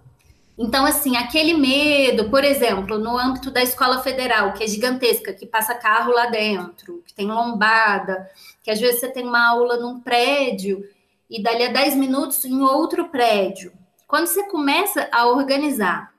então, 0.56 0.84
assim, 0.84 1.16
aquele 1.16 1.54
medo, 1.54 2.28
por 2.28 2.44
exemplo, 2.44 2.98
no 2.98 3.16
âmbito 3.16 3.50
da 3.50 3.62
escola 3.62 4.02
federal, 4.02 4.52
que 4.52 4.62
é 4.62 4.66
gigantesca, 4.66 5.32
que 5.32 5.46
passa 5.46 5.74
carro 5.74 6.12
lá 6.12 6.26
dentro, 6.26 7.02
que 7.06 7.14
tem 7.14 7.26
lombada, 7.26 8.30
que 8.62 8.70
às 8.70 8.78
vezes 8.78 9.00
você 9.00 9.08
tem 9.08 9.26
uma 9.26 9.48
aula 9.48 9.78
num 9.78 10.00
prédio 10.00 10.84
e 11.28 11.42
dali 11.42 11.64
a 11.64 11.72
10 11.72 11.96
minutos 11.96 12.44
em 12.44 12.60
outro 12.60 13.08
prédio. 13.08 13.72
Quando 14.06 14.26
você 14.26 14.42
começa 14.44 15.08
a 15.10 15.26
organizar 15.26 16.12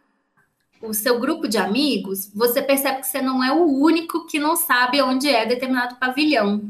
o 0.82 0.94
seu 0.94 1.20
grupo 1.20 1.48
de 1.48 1.58
amigos, 1.58 2.32
você 2.34 2.62
percebe 2.62 3.02
que 3.02 3.08
você 3.08 3.22
não 3.22 3.44
é 3.44 3.54
o 3.54 3.64
único 3.64 4.26
que 4.26 4.40
não 4.40 4.56
sabe 4.56 5.02
onde 5.02 5.30
é 5.30 5.46
determinado 5.46 5.96
pavilhão. 5.98 6.62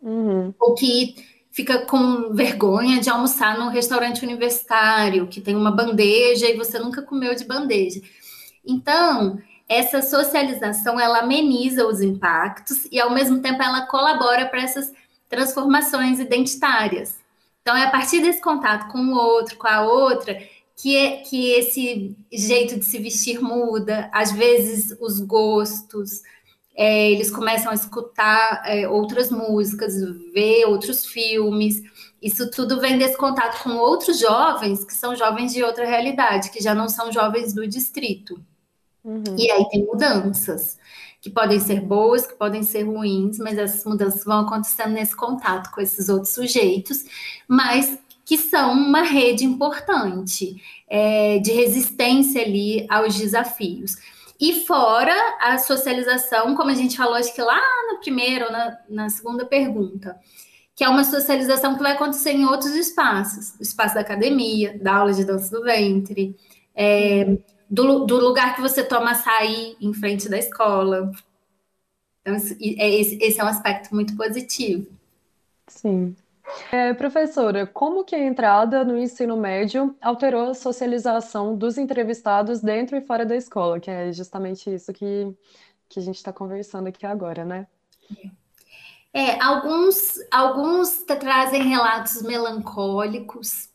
Uhum. 0.00 0.54
Ou 0.58 0.74
que 0.74 1.16
fica 1.52 1.84
com 1.84 2.32
vergonha 2.32 2.98
de 2.98 3.10
almoçar 3.10 3.58
num 3.58 3.68
restaurante 3.68 4.24
universitário, 4.24 5.28
que 5.28 5.40
tem 5.40 5.54
uma 5.54 5.70
bandeja 5.70 6.48
e 6.48 6.56
você 6.56 6.78
nunca 6.78 7.02
comeu 7.02 7.34
de 7.34 7.44
bandeja. 7.44 8.00
Então, 8.64 9.38
essa 9.68 10.00
socialização 10.00 10.98
ela 10.98 11.20
ameniza 11.20 11.86
os 11.86 12.00
impactos 12.00 12.86
e 12.90 12.98
ao 12.98 13.10
mesmo 13.10 13.40
tempo 13.40 13.62
ela 13.62 13.86
colabora 13.86 14.46
para 14.46 14.62
essas 14.62 14.92
transformações 15.28 16.18
identitárias. 16.18 17.16
Então, 17.60 17.76
é 17.76 17.84
a 17.84 17.90
partir 17.90 18.20
desse 18.20 18.40
contato 18.40 18.90
com 18.90 18.98
o 18.98 19.14
outro, 19.14 19.56
com 19.56 19.68
a 19.68 19.82
outra, 19.82 20.36
que, 20.76 20.96
é, 20.96 21.18
que 21.18 21.52
esse 21.52 22.16
jeito 22.32 22.78
de 22.78 22.84
se 22.84 22.98
vestir 22.98 23.40
muda, 23.40 24.10
às 24.12 24.32
vezes 24.32 24.96
os 25.00 25.20
gostos, 25.20 26.22
é, 26.74 27.10
eles 27.10 27.30
começam 27.30 27.70
a 27.70 27.74
escutar 27.74 28.62
é, 28.66 28.88
outras 28.88 29.30
músicas, 29.30 29.94
ver 30.32 30.64
outros 30.66 31.06
filmes. 31.06 31.82
Isso 32.20 32.50
tudo 32.50 32.80
vem 32.80 32.98
desse 32.98 33.16
contato 33.16 33.62
com 33.62 33.70
outros 33.76 34.18
jovens 34.18 34.84
que 34.84 34.94
são 34.94 35.14
jovens 35.14 35.52
de 35.52 35.62
outra 35.62 35.84
realidade, 35.84 36.50
que 36.50 36.62
já 36.62 36.74
não 36.74 36.88
são 36.88 37.12
jovens 37.12 37.52
do 37.52 37.66
distrito. 37.66 38.40
Uhum. 39.04 39.36
E 39.36 39.50
aí 39.50 39.68
tem 39.68 39.84
mudanças, 39.84 40.78
que 41.20 41.28
podem 41.28 41.60
ser 41.60 41.80
boas, 41.80 42.26
que 42.26 42.34
podem 42.34 42.62
ser 42.62 42.84
ruins, 42.84 43.38
mas 43.38 43.58
essas 43.58 43.84
mudanças 43.84 44.24
vão 44.24 44.40
acontecendo 44.40 44.92
nesse 44.92 45.14
contato 45.14 45.70
com 45.72 45.80
esses 45.80 46.08
outros 46.08 46.32
sujeitos, 46.32 47.04
mas 47.46 47.98
que 48.24 48.38
são 48.38 48.72
uma 48.72 49.02
rede 49.02 49.44
importante 49.44 50.56
é, 50.88 51.38
de 51.38 51.52
resistência 51.52 52.42
ali 52.42 52.86
aos 52.88 53.14
desafios. 53.14 53.96
E 54.42 54.66
fora 54.66 55.14
a 55.40 55.56
socialização, 55.56 56.56
como 56.56 56.68
a 56.68 56.74
gente 56.74 56.96
falou, 56.96 57.14
acho 57.14 57.32
que 57.32 57.40
lá 57.40 57.62
no 57.86 58.00
primeiro, 58.00 58.50
na, 58.50 58.76
na 58.88 59.08
segunda 59.08 59.46
pergunta, 59.46 60.18
que 60.74 60.82
é 60.82 60.88
uma 60.88 61.04
socialização 61.04 61.76
que 61.76 61.82
vai 61.82 61.92
acontecer 61.92 62.32
em 62.32 62.44
outros 62.44 62.72
espaços, 62.72 63.54
o 63.60 63.62
espaço 63.62 63.94
da 63.94 64.00
academia, 64.00 64.76
da 64.82 64.96
aula 64.96 65.12
de 65.12 65.24
dança 65.24 65.48
do 65.56 65.62
ventre, 65.62 66.34
é, 66.74 67.38
do, 67.70 68.04
do, 68.04 68.16
lugar 68.16 68.56
que 68.56 68.60
você 68.60 68.82
toma 68.82 69.12
açaí 69.12 69.76
em 69.80 69.94
frente 69.94 70.28
da 70.28 70.38
escola. 70.38 71.12
Então, 72.22 72.34
é, 72.34 73.00
esse, 73.00 73.18
esse 73.22 73.40
é 73.40 73.44
um 73.44 73.48
aspecto 73.48 73.94
muito 73.94 74.16
positivo. 74.16 74.88
Sim. 75.68 76.16
É, 76.70 76.92
professora, 76.94 77.66
como 77.66 78.04
que 78.04 78.14
a 78.14 78.26
entrada 78.26 78.84
no 78.84 78.98
ensino 78.98 79.36
médio 79.36 79.96
alterou 80.00 80.50
a 80.50 80.54
socialização 80.54 81.56
dos 81.56 81.78
entrevistados 81.78 82.60
dentro 82.60 82.96
e 82.96 83.00
fora 83.00 83.24
da 83.24 83.36
escola, 83.36 83.78
que 83.78 83.90
é 83.90 84.12
justamente 84.12 84.72
isso 84.72 84.92
que, 84.92 85.32
que 85.88 86.00
a 86.00 86.02
gente 86.02 86.16
está 86.16 86.32
conversando 86.32 86.88
aqui 86.88 87.06
agora, 87.06 87.44
né? 87.44 87.66
É, 89.14 89.40
alguns, 89.42 90.14
alguns 90.30 91.02
trazem 91.04 91.68
relatos 91.68 92.22
melancólicos 92.22 93.68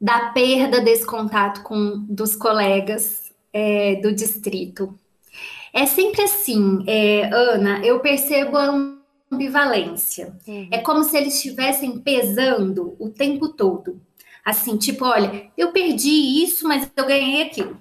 da 0.00 0.30
perda 0.30 0.80
desse 0.80 1.06
contato 1.06 1.62
com 1.62 2.04
dos 2.08 2.34
colegas 2.34 3.32
é, 3.52 3.96
do 3.96 4.12
distrito. 4.12 4.98
É 5.72 5.84
sempre 5.86 6.22
assim, 6.22 6.84
é, 6.86 7.28
Ana, 7.32 7.84
eu 7.84 8.00
percebo 8.00 8.56
ambivalência. 9.30 10.34
Uhum. 10.46 10.68
É 10.70 10.78
como 10.78 11.04
se 11.04 11.16
eles 11.16 11.34
estivessem 11.34 11.98
pesando 11.98 12.96
o 12.98 13.10
tempo 13.10 13.48
todo. 13.48 14.00
Assim, 14.44 14.76
tipo, 14.76 15.04
olha, 15.04 15.50
eu 15.56 15.72
perdi 15.72 16.42
isso, 16.42 16.66
mas 16.66 16.90
eu 16.96 17.06
ganhei 17.06 17.42
aquilo. 17.42 17.78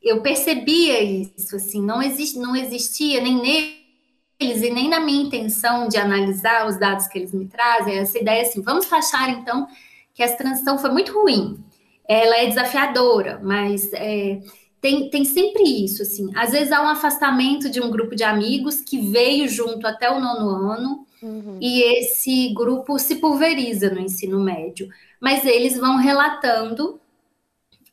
Eu 0.00 0.20
percebia 0.20 1.02
isso, 1.02 1.56
assim, 1.56 1.82
não, 1.82 2.02
existe, 2.02 2.38
não 2.38 2.54
existia 2.54 3.20
nem 3.20 3.40
neles 3.40 4.62
e 4.62 4.70
nem 4.70 4.88
na 4.88 5.00
minha 5.00 5.24
intenção 5.24 5.88
de 5.88 5.96
analisar 5.96 6.66
os 6.66 6.78
dados 6.78 7.06
que 7.08 7.18
eles 7.18 7.32
me 7.32 7.46
trazem, 7.46 7.98
essa 7.98 8.18
ideia 8.18 8.42
assim, 8.42 8.60
vamos 8.60 8.86
taxar 8.86 9.30
então 9.30 9.66
que 10.12 10.22
essa 10.22 10.36
transição 10.36 10.78
foi 10.78 10.90
muito 10.90 11.12
ruim. 11.12 11.58
Ela 12.06 12.36
é 12.36 12.46
desafiadora, 12.46 13.40
mas 13.42 13.90
é, 13.94 14.40
tem, 14.84 15.08
tem 15.08 15.24
sempre 15.24 15.62
isso, 15.62 16.02
assim. 16.02 16.30
Às 16.34 16.52
vezes 16.52 16.70
há 16.70 16.82
um 16.82 16.88
afastamento 16.88 17.70
de 17.70 17.80
um 17.80 17.90
grupo 17.90 18.14
de 18.14 18.22
amigos 18.22 18.82
que 18.82 19.10
veio 19.10 19.48
junto 19.48 19.86
até 19.86 20.10
o 20.10 20.20
nono 20.20 20.70
ano 20.70 21.06
uhum. 21.22 21.58
e 21.58 21.80
esse 21.80 22.52
grupo 22.52 22.98
se 22.98 23.16
pulveriza 23.16 23.88
no 23.88 23.98
ensino 23.98 24.38
médio. 24.38 24.90
Mas 25.18 25.46
eles 25.46 25.78
vão 25.78 25.96
relatando, 25.96 27.00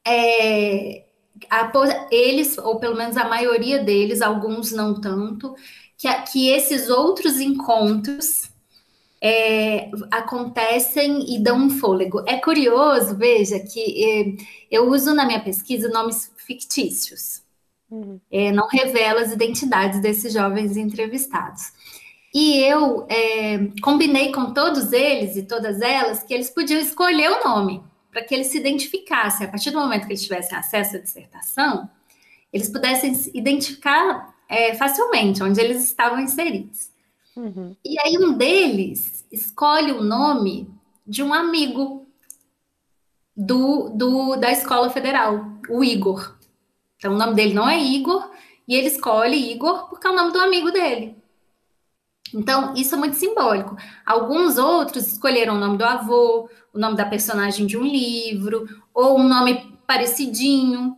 é, 0.06 1.06
a, 1.50 1.72
eles, 2.12 2.58
ou 2.58 2.78
pelo 2.78 2.98
menos 2.98 3.16
a 3.16 3.24
maioria 3.24 3.82
deles, 3.82 4.22
alguns 4.22 4.74
não 4.74 5.00
tanto, 5.00 5.56
que, 5.98 6.14
que 6.24 6.50
esses 6.50 6.90
outros 6.90 7.40
encontros 7.40 8.52
é, 9.22 9.92
acontecem 10.10 11.34
e 11.34 11.40
dão 11.40 11.58
um 11.58 11.70
fôlego. 11.70 12.24
É 12.28 12.38
curioso, 12.38 13.16
veja, 13.16 13.60
que 13.60 14.04
é, 14.04 14.44
eu 14.70 14.90
uso 14.90 15.14
na 15.14 15.26
minha 15.26 15.40
pesquisa 15.40 15.88
nomes 15.90 16.31
fictícios. 16.42 17.42
Uhum. 17.90 18.20
É, 18.32 18.52
não 18.52 18.68
revela 18.68 19.22
as 19.22 19.32
identidades 19.32 20.02
desses 20.02 20.34
jovens 20.34 20.78
entrevistados. 20.78 21.74
E 22.34 22.60
eu 22.60 23.06
é, 23.10 23.68
combinei 23.82 24.32
com 24.32 24.54
todos 24.54 24.94
eles 24.94 25.36
e 25.36 25.44
todas 25.44 25.82
elas 25.82 26.24
que 26.24 26.34
eles 26.34 26.50
podiam 26.50 26.80
escolher 26.80 27.30
o 27.30 27.44
nome 27.44 27.84
para 28.10 28.24
que 28.24 28.34
eles 28.34 28.48
se 28.48 28.58
identificassem. 28.58 29.46
A 29.46 29.50
partir 29.50 29.72
do 29.72 29.80
momento 29.80 30.06
que 30.06 30.14
eles 30.14 30.24
tivessem 30.24 30.58
acesso 30.58 30.96
à 30.96 31.00
dissertação, 31.00 31.90
eles 32.52 32.70
pudessem 32.70 33.14
se 33.14 33.32
identificar 33.34 34.34
é, 34.48 34.74
facilmente 34.76 35.44
onde 35.44 35.60
eles 35.60 35.84
estavam 35.84 36.20
inseridos. 36.20 36.90
Uhum. 37.36 37.76
E 37.84 38.00
aí 38.00 38.18
um 38.18 38.34
deles 38.34 39.26
escolhe 39.32 39.92
o 39.92 40.04
nome 40.04 40.70
de 41.06 41.24
um 41.24 41.34
amigo 41.34 42.01
do, 43.42 43.90
do, 43.90 44.36
da 44.36 44.52
escola 44.52 44.90
federal, 44.90 45.46
o 45.70 45.84
Igor. 45.84 46.36
Então 46.98 47.14
o 47.14 47.18
nome 47.18 47.34
dele 47.34 47.54
não 47.54 47.68
é 47.68 47.80
Igor, 47.80 48.30
e 48.68 48.76
ele 48.76 48.88
escolhe 48.88 49.52
Igor 49.52 49.90
porque 49.90 50.06
é 50.06 50.12
o 50.12 50.16
nome 50.16 50.32
do 50.32 50.40
amigo 50.40 50.72
dele. 50.72 51.16
Então, 52.34 52.74
isso 52.76 52.96
é 52.96 52.98
muito 52.98 53.18
simbólico. 53.18 53.76
Alguns 54.06 54.58
outros 54.58 55.08
escolheram 55.08 55.56
o 55.56 55.60
nome 55.60 55.78
do 55.78 55.84
avô, 55.84 56.50
o 56.74 56.80
nome 56.80 56.96
da 56.96 57.06
personagem 57.06 57.66
de 57.66 57.78
um 57.78 57.84
livro, 57.84 58.66
ou 58.94 59.20
um 59.20 59.28
nome 59.28 59.78
parecidinho. 59.86 60.96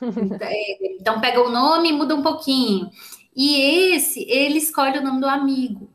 É, 0.40 0.96
então, 1.00 1.20
pega 1.20 1.40
o 1.40 1.48
nome 1.48 1.88
e 1.88 1.92
muda 1.92 2.14
um 2.14 2.22
pouquinho. 2.22 2.90
E 3.34 3.94
esse, 3.94 4.24
ele 4.28 4.58
escolhe 4.58 4.98
o 4.98 5.02
nome 5.02 5.20
do 5.20 5.26
amigo. 5.26 5.88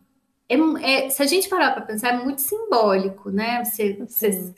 É, 0.49 0.55
é, 1.05 1.09
se 1.09 1.21
a 1.21 1.27
gente 1.27 1.47
parar 1.47 1.71
para 1.71 1.83
pensar, 1.83 2.09
é 2.09 2.23
muito 2.23 2.41
simbólico, 2.41 3.29
né? 3.29 3.63
Você, 3.63 3.93
você 4.07 4.53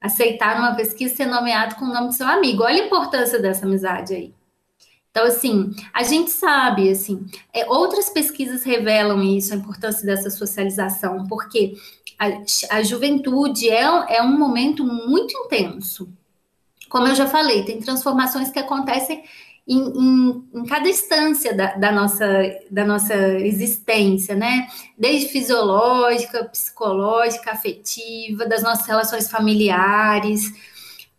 aceitar 0.00 0.56
numa 0.56 0.74
pesquisa 0.74 1.14
ser 1.14 1.26
nomeado 1.26 1.76
com 1.76 1.84
o 1.84 1.92
nome 1.92 2.08
do 2.08 2.14
seu 2.14 2.26
amigo. 2.26 2.62
Olha 2.62 2.82
a 2.82 2.86
importância 2.86 3.38
dessa 3.38 3.66
amizade 3.66 4.14
aí. 4.14 4.34
Então, 5.10 5.24
assim, 5.24 5.74
a 5.94 6.02
gente 6.02 6.30
sabe, 6.30 6.90
assim, 6.90 7.24
é, 7.50 7.64
outras 7.64 8.10
pesquisas 8.10 8.62
revelam 8.64 9.22
isso, 9.22 9.54
a 9.54 9.56
importância 9.56 10.04
dessa 10.04 10.28
socialização, 10.28 11.26
porque 11.26 11.74
a, 12.18 12.76
a 12.76 12.82
juventude 12.82 13.70
é, 13.70 13.82
é 14.16 14.22
um 14.22 14.38
momento 14.38 14.84
muito 14.84 15.34
intenso. 15.34 16.06
Como 16.90 17.08
eu 17.08 17.14
já 17.14 17.26
falei, 17.26 17.64
tem 17.64 17.80
transformações 17.80 18.50
que 18.50 18.58
acontecem 18.58 19.24
em, 19.66 19.78
em, 19.78 20.48
em, 20.54 20.64
cada 20.64 20.88
instância 20.88 21.54
da, 21.54 21.74
da, 21.74 21.90
nossa, 21.90 22.26
da 22.70 22.84
nossa 22.84 23.14
existência, 23.40 24.34
né? 24.34 24.68
Desde 24.96 25.28
fisiológica, 25.28 26.44
psicológica, 26.44 27.50
afetiva, 27.50 28.46
das 28.46 28.62
nossas 28.62 28.86
relações 28.86 29.28
familiares. 29.28 30.52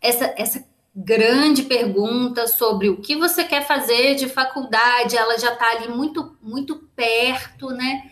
Essa, 0.00 0.32
essa 0.36 0.64
grande 0.94 1.62
pergunta 1.64 2.46
sobre 2.46 2.88
o 2.88 2.96
que 2.96 3.16
você 3.16 3.44
quer 3.44 3.66
fazer 3.66 4.14
de 4.14 4.28
faculdade, 4.28 5.16
ela 5.16 5.38
já 5.38 5.52
está 5.52 5.70
ali 5.72 5.88
muito, 5.88 6.36
muito 6.42 6.76
perto, 6.96 7.68
né? 7.68 8.10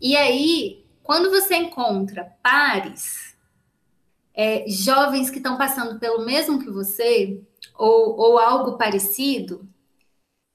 E 0.00 0.16
aí, 0.16 0.84
quando 1.02 1.30
você 1.30 1.56
encontra 1.56 2.32
pares, 2.42 3.36
é, 4.34 4.64
jovens 4.66 5.30
que 5.30 5.36
estão 5.36 5.56
passando 5.56 6.00
pelo 6.00 6.24
mesmo 6.24 6.58
que 6.58 6.70
você, 6.70 7.40
ou, 7.78 8.18
ou 8.18 8.38
algo 8.38 8.76
parecido, 8.76 9.68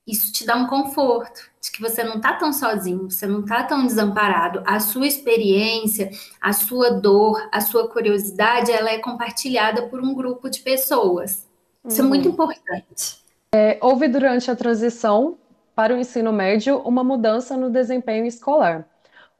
isso 0.10 0.34
te 0.34 0.46
dá 0.46 0.56
um 0.56 0.68
conforto 0.68 1.50
de 1.62 1.72
que 1.72 1.82
você 1.82 2.04
não 2.04 2.16
está 2.16 2.34
tão 2.34 2.52
sozinho, 2.52 3.10
você 3.10 3.28
não 3.28 3.42
está 3.42 3.64
tão 3.64 3.86
desamparado. 3.86 4.64
A 4.66 4.80
sua 4.80 5.06
experiência, 5.06 6.10
a 6.42 6.54
sua 6.54 6.92
dor, 6.92 7.48
a 7.52 7.62
sua 7.62 7.90
curiosidade, 7.90 8.72
ela 8.72 8.90
é 8.90 8.98
compartilhada 9.00 9.84
por 9.84 10.02
um 10.02 10.14
grupo 10.14 10.50
de 10.50 10.62
pessoas. 10.62 11.48
Isso 11.86 12.02
uhum. 12.02 12.08
é 12.08 12.10
muito 12.10 12.26
uhum. 12.28 12.34
importante. 12.34 13.20
É, 13.52 13.78
houve 13.82 14.08
durante 14.08 14.50
a 14.50 14.56
transição 14.56 15.38
para 15.76 15.94
o 15.94 15.98
ensino 15.98 16.32
médio 16.32 16.80
uma 16.80 17.04
mudança 17.04 17.56
no 17.56 17.70
desempenho 17.70 18.26
escolar. 18.26 18.88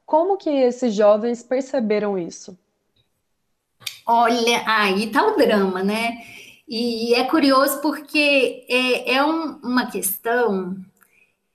Como 0.06 0.36
que 0.36 0.50
esses 0.50 0.94
jovens 0.94 1.42
perceberam 1.42 2.18
isso? 2.18 2.58
Olha, 4.06 4.62
aí 4.66 5.06
tá 5.08 5.24
o 5.26 5.36
drama, 5.36 5.82
né? 5.82 6.18
E 6.72 7.12
é 7.14 7.24
curioso 7.24 7.80
porque 7.80 8.64
é, 8.68 9.14
é 9.14 9.24
um, 9.24 9.58
uma 9.60 9.90
questão 9.90 10.76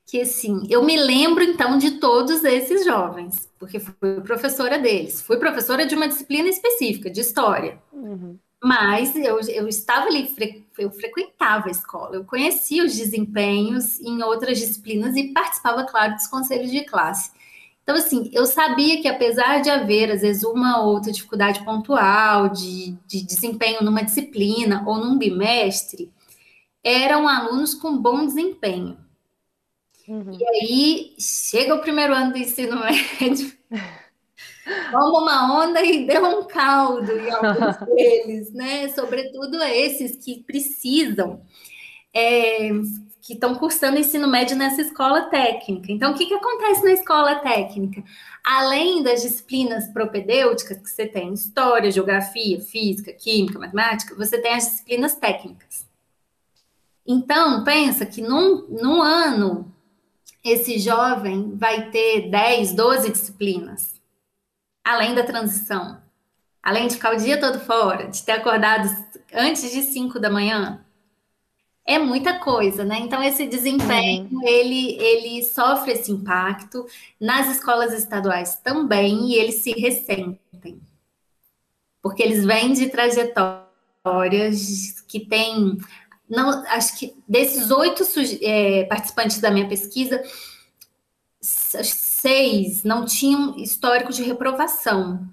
que, 0.05 0.19
assim, 0.19 0.67
eu 0.69 0.83
me 0.83 0.97
lembro 0.97 1.41
então 1.41 1.77
de 1.77 1.91
todos 2.01 2.43
esses 2.43 2.83
jovens, 2.83 3.49
porque 3.57 3.79
fui 3.79 4.19
professora 4.25 4.77
deles, 4.77 5.21
fui 5.21 5.37
professora 5.37 5.85
de 5.85 5.95
uma 5.95 6.09
disciplina 6.09 6.49
específica, 6.49 7.09
de 7.09 7.21
história. 7.21 7.81
Uhum. 7.93 8.37
Mas 8.61 9.15
eu, 9.15 9.39
eu 9.39 9.69
estava 9.69 10.07
ali, 10.07 10.29
eu 10.77 10.91
frequentava 10.91 11.69
a 11.69 11.71
escola, 11.71 12.17
eu 12.17 12.25
conhecia 12.25 12.83
os 12.83 12.93
desempenhos 12.93 14.01
em 14.01 14.21
outras 14.21 14.59
disciplinas 14.59 15.15
e 15.15 15.31
participava, 15.31 15.85
claro, 15.85 16.15
dos 16.15 16.27
conselhos 16.27 16.69
de 16.69 16.83
classe. 16.83 17.31
Então, 17.85 17.97
assim, 17.97 18.31
eu 18.33 18.47
sabia 18.47 18.99
que 18.99 19.07
apesar 19.07 19.61
de 19.61 19.69
haver, 19.69 20.09
às 20.09 20.21
vezes, 20.21 20.43
uma 20.43 20.81
ou 20.81 20.95
outra 20.95 21.11
dificuldade 21.11 21.63
pontual 21.63 22.49
de, 22.49 22.97
de 23.05 23.23
desempenho 23.23 23.83
numa 23.83 24.03
disciplina 24.03 24.83
ou 24.87 24.97
num 24.97 25.19
bimestre, 25.19 26.11
eram 26.83 27.27
alunos 27.27 27.75
com 27.75 27.95
bom 27.95 28.25
desempenho. 28.25 28.97
Uhum. 30.07 30.35
E 30.35 30.47
aí, 30.47 31.15
chega 31.19 31.75
o 31.75 31.81
primeiro 31.81 32.15
ano 32.15 32.31
do 32.31 32.39
ensino 32.39 32.79
médio, 32.79 33.53
toma 34.91 35.19
uma 35.19 35.63
onda 35.63 35.79
e 35.83 36.07
deu 36.07 36.25
um 36.25 36.43
caldo 36.45 37.11
em 37.11 37.29
alguns 37.29 37.77
deles, 37.95 38.51
né? 38.51 38.89
Sobretudo 38.89 39.61
esses 39.61 40.15
que 40.15 40.41
precisam, 40.41 41.39
é, 42.11 42.71
que 43.25 43.33
estão 43.33 43.55
cursando 43.55 43.97
ensino 43.97 44.27
médio 44.27 44.55
nessa 44.55 44.83
escola 44.83 45.23
técnica. 45.23 45.91
Então, 45.91 46.11
o 46.11 46.13
que, 46.15 46.27
que 46.27 46.33
acontece 46.35 46.83
na 46.83 46.91
escola 46.91 47.33
técnica? 47.37 48.03
Além 48.43 49.01
das 49.01 49.23
disciplinas 49.23 49.87
propedêuticas 49.87 50.77
que 50.77 50.87
você 50.87 51.07
tem, 51.07 51.33
história, 51.33 51.89
geografia, 51.89 52.61
física, 52.61 53.11
química, 53.11 53.57
matemática, 53.57 54.13
você 54.13 54.39
tem 54.39 54.53
as 54.53 54.65
disciplinas 54.65 55.15
técnicas. 55.15 55.87
Então, 57.03 57.63
pensa 57.63 58.05
que 58.05 58.21
num, 58.21 58.67
num 58.67 59.01
ano, 59.01 59.73
esse 60.43 60.77
jovem 60.77 61.55
vai 61.55 61.89
ter 61.89 62.29
10, 62.29 62.73
12 62.73 63.11
disciplinas 63.11 63.99
além 64.83 65.15
da 65.15 65.23
transição? 65.23 65.99
Além 66.61 66.87
de 66.87 66.93
ficar 66.93 67.15
o 67.15 67.17
dia 67.17 67.39
todo 67.39 67.59
fora, 67.59 68.07
de 68.07 68.21
ter 68.21 68.33
acordado 68.33 68.87
antes 69.33 69.71
de 69.71 69.81
5 69.81 70.19
da 70.19 70.29
manhã? 70.29 70.84
É 71.87 71.99
muita 71.99 72.39
coisa, 72.39 72.83
né? 72.83 72.97
Então, 72.99 73.21
esse 73.21 73.45
desempenho, 73.45 74.27
uhum. 74.31 74.47
ele, 74.47 74.97
ele 74.99 75.43
sofre 75.43 75.91
esse 75.91 76.11
impacto. 76.11 76.87
Nas 77.21 77.55
escolas 77.55 77.93
estaduais 77.93 78.55
também, 78.55 79.29
e 79.29 79.35
eles 79.35 79.55
se 79.55 79.71
ressentem. 79.71 80.81
Porque 82.01 82.23
eles 82.23 82.43
vêm 82.43 82.73
de 82.73 82.89
trajetórias 82.89 85.01
que 85.07 85.19
têm... 85.19 85.77
Não, 86.27 86.65
acho 86.69 86.97
que 86.97 87.13
desses 87.27 87.69
oito 87.69 88.03
é, 88.41 88.85
participantes 88.85 89.39
da 89.39 89.51
minha 89.51 89.67
pesquisa, 89.67 90.23
seis 91.39 92.83
não 92.83 93.05
tinham 93.05 93.55
histórico 93.57 94.11
de 94.11 94.23
reprovação. 94.23 95.23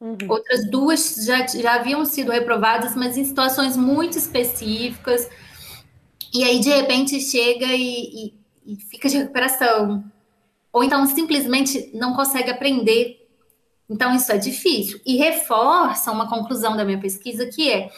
Uhum. 0.00 0.16
Outras 0.28 0.70
duas 0.70 1.16
já, 1.24 1.44
já 1.48 1.74
haviam 1.74 2.04
sido 2.04 2.30
reprovadas, 2.30 2.94
mas 2.94 3.16
em 3.16 3.24
situações 3.24 3.76
muito 3.76 4.16
específicas. 4.16 5.28
E 6.32 6.44
aí, 6.44 6.60
de 6.60 6.68
repente, 6.68 7.20
chega 7.20 7.66
e, 7.66 8.34
e, 8.66 8.72
e 8.72 8.76
fica 8.76 9.08
de 9.08 9.18
recuperação. 9.18 10.04
Ou 10.72 10.84
então, 10.84 11.06
simplesmente 11.06 11.90
não 11.94 12.14
consegue 12.14 12.50
aprender. 12.50 13.26
Então, 13.88 14.14
isso 14.14 14.30
é 14.30 14.38
difícil. 14.38 15.00
E 15.06 15.16
reforça 15.16 16.12
uma 16.12 16.28
conclusão 16.28 16.76
da 16.76 16.84
minha 16.84 17.00
pesquisa, 17.00 17.46
que 17.46 17.70
é 17.70 17.90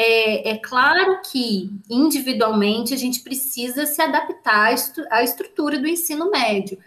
é, 0.00 0.50
é, 0.50 0.56
claro 0.58 1.20
que 1.28 1.68
individualmente 1.90 2.94
a 2.94 2.96
gente 2.96 3.20
precisa 3.20 3.84
se 3.84 4.00
adaptar 4.00 4.72
à 5.10 5.24
estrutura 5.24 5.76
do 5.76 5.88
ensino 5.88 6.30
médio, 6.30 6.78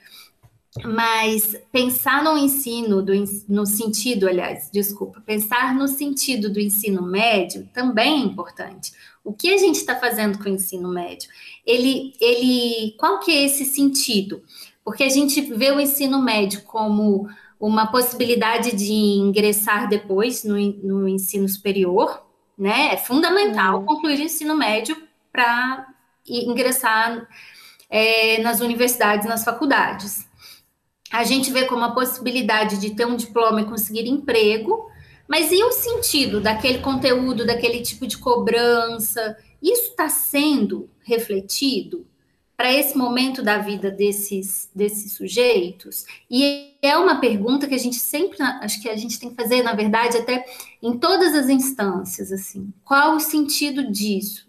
mas 0.85 1.57
pensar 1.73 2.23
no 2.23 2.37
ensino, 2.37 3.01
do, 3.01 3.11
no 3.49 3.65
sentido, 3.65 4.29
aliás, 4.29 4.69
desculpa, 4.71 5.19
pensar 5.19 5.75
no 5.75 5.89
sentido 5.89 6.49
do 6.49 6.61
ensino 6.61 7.01
médio 7.01 7.67
também 7.73 8.21
é 8.21 8.25
importante. 8.25 8.93
O 9.23 9.33
que 9.33 9.53
a 9.53 9.57
gente 9.57 9.75
está 9.75 9.95
fazendo 9.95 10.37
com 10.39 10.45
o 10.45 10.53
ensino 10.53 10.89
médio? 10.89 11.29
Ele, 11.65 12.13
ele, 12.19 12.95
qual 12.97 13.19
que 13.19 13.31
é 13.31 13.45
esse 13.45 13.65
sentido? 13.65 14.43
Porque 14.83 15.03
a 15.03 15.09
gente 15.09 15.41
vê 15.41 15.71
o 15.71 15.79
ensino 15.79 16.21
médio 16.21 16.63
como 16.63 17.27
uma 17.59 17.91
possibilidade 17.91 18.75
de 18.75 18.91
ingressar 18.91 19.87
depois 19.87 20.43
no, 20.43 20.55
no 20.57 21.07
ensino 21.07 21.47
superior, 21.47 22.25
né? 22.57 22.93
É 22.93 22.97
fundamental 22.97 23.79
uhum. 23.79 23.85
concluir 23.85 24.19
o 24.19 24.23
ensino 24.23 24.57
médio 24.57 24.97
para 25.31 25.87
ingressar 26.27 27.27
é, 27.89 28.41
nas 28.41 28.59
universidades, 28.59 29.27
nas 29.27 29.43
faculdades. 29.43 30.25
A 31.11 31.23
gente 31.23 31.51
vê 31.51 31.65
como 31.65 31.83
a 31.83 31.91
possibilidade 31.91 32.79
de 32.79 32.95
ter 32.95 33.05
um 33.05 33.15
diploma 33.15 33.61
e 33.61 33.65
conseguir 33.65 34.07
emprego, 34.07 34.89
mas 35.31 35.49
e 35.49 35.63
o 35.63 35.71
sentido 35.71 36.41
daquele 36.41 36.79
conteúdo, 36.79 37.45
daquele 37.45 37.79
tipo 37.79 38.05
de 38.05 38.17
cobrança? 38.17 39.37
Isso 39.61 39.91
está 39.91 40.09
sendo 40.09 40.89
refletido? 41.05 42.05
para 42.57 42.71
esse 42.71 42.95
momento 42.95 43.41
da 43.41 43.57
vida 43.57 43.89
desses, 43.89 44.69
desses 44.75 45.13
sujeitos? 45.13 46.05
E 46.29 46.75
é 46.79 46.95
uma 46.95 47.19
pergunta 47.19 47.67
que 47.67 47.73
a 47.73 47.77
gente 47.79 47.95
sempre, 47.95 48.39
acho 48.39 48.79
que 48.79 48.87
a 48.87 48.95
gente 48.95 49.19
tem 49.19 49.31
que 49.31 49.35
fazer, 49.35 49.63
na 49.63 49.73
verdade, 49.73 50.17
até 50.17 50.45
em 50.79 50.95
todas 50.95 51.33
as 51.33 51.49
instâncias, 51.49 52.31
assim. 52.31 52.71
Qual 52.85 53.15
o 53.15 53.19
sentido 53.19 53.91
disso? 53.91 54.47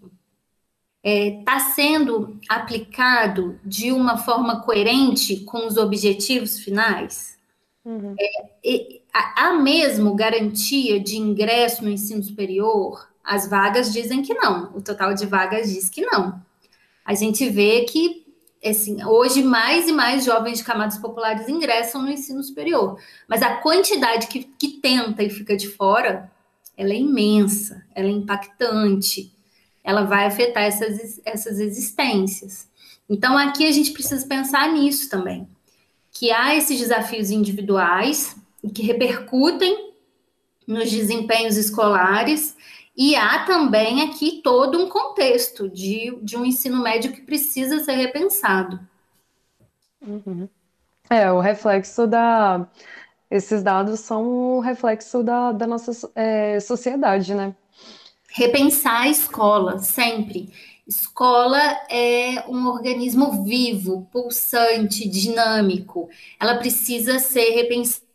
Está 1.03 1.11
é, 1.11 1.43
tá 1.43 1.61
sendo 1.61 2.39
aplicado 2.51 3.59
de 3.65 3.91
uma 3.93 4.19
forma 4.19 4.61
coerente 4.61 5.37
com 5.45 5.67
os 5.67 5.79
objetivos 5.79 6.59
finais? 6.59 7.39
Uhum. 7.83 8.15
É, 8.21 9.01
há 9.13 9.53
mesmo 9.53 10.15
garantia 10.15 10.99
de 10.99 11.17
ingresso 11.17 11.85
no 11.85 11.91
ensino 11.91 12.23
superior? 12.23 13.09
As 13.23 13.49
vagas 13.49 13.93
dizem 13.93 14.23
que 14.23 14.35
não, 14.35 14.75
o 14.75 14.83
total 14.83 15.15
de 15.15 15.27
vagas 15.27 15.71
diz 15.71 15.89
que 15.89 16.01
não. 16.01 16.43
A 17.05 17.15
gente 17.15 17.49
vê 17.49 17.85
que, 17.85 18.27
assim, 18.65 19.05
hoje 19.05 19.43
mais 19.43 19.89
e 19.89 19.93
mais 19.93 20.25
jovens 20.25 20.59
de 20.59 20.65
camadas 20.65 20.99
populares 20.99 21.49
ingressam 21.49 22.03
no 22.03 22.11
ensino 22.11 22.43
superior, 22.43 22.99
mas 23.29 23.43
a 23.43 23.57
quantidade 23.57 24.27
que, 24.27 24.45
que 24.45 24.81
tenta 24.81 25.23
e 25.23 25.31
fica 25.31 25.57
de 25.57 25.69
fora, 25.69 26.31
ela 26.77 26.93
é 26.93 26.97
imensa, 26.97 27.85
ela 27.95 28.09
é 28.09 28.11
impactante, 28.11 29.33
ela 29.85 30.05
vai 30.05 30.27
afetar 30.27 30.63
essas, 30.63 31.21
essas 31.25 31.59
existências. 31.59 32.69
Então, 33.09 33.37
aqui 33.37 33.67
a 33.67 33.73
gente 33.73 33.91
precisa 33.91 34.27
pensar 34.27 34.73
nisso 34.73 35.11
também, 35.11 35.47
que 36.11 36.31
há 36.31 36.55
esses 36.55 36.79
desafios 36.79 37.31
individuais 37.31 38.37
que 38.71 38.83
repercutem 38.83 39.93
nos 40.67 40.91
desempenhos 40.91 41.57
escolares 41.57 42.57
e 42.97 43.17
há 43.17 43.45
também 43.45 44.03
aqui 44.03 44.41
todo 44.43 44.79
um 44.79 44.89
contexto 44.89 45.69
de, 45.69 46.17
de 46.23 46.37
um 46.37 46.45
ensino 46.45 46.83
médio 46.83 47.13
que 47.13 47.23
precisa 47.23 47.83
ser 47.83 47.95
repensado. 47.95 48.79
Uhum. 50.07 50.49
É, 51.09 51.31
o 51.31 51.41
reflexo 51.41 52.07
da. 52.07 52.69
Esses 53.31 53.63
dados 53.63 54.01
são 54.01 54.27
o 54.27 54.61
reflexo 54.61 55.23
da, 55.23 55.53
da 55.53 55.67
nossa 55.67 56.11
é, 56.15 56.61
sociedade, 56.61 57.35
né? 57.35 57.55
Repensar 58.29 59.03
a 59.03 59.09
escola, 59.09 59.79
sempre. 59.79 60.53
Escola 60.87 61.59
é 61.89 62.45
um 62.47 62.67
organismo 62.67 63.43
vivo, 63.45 64.07
pulsante, 64.13 65.09
dinâmico. 65.09 66.11
Ela 66.39 66.57
precisa 66.57 67.19
ser 67.19 67.51
repensada 67.53 68.12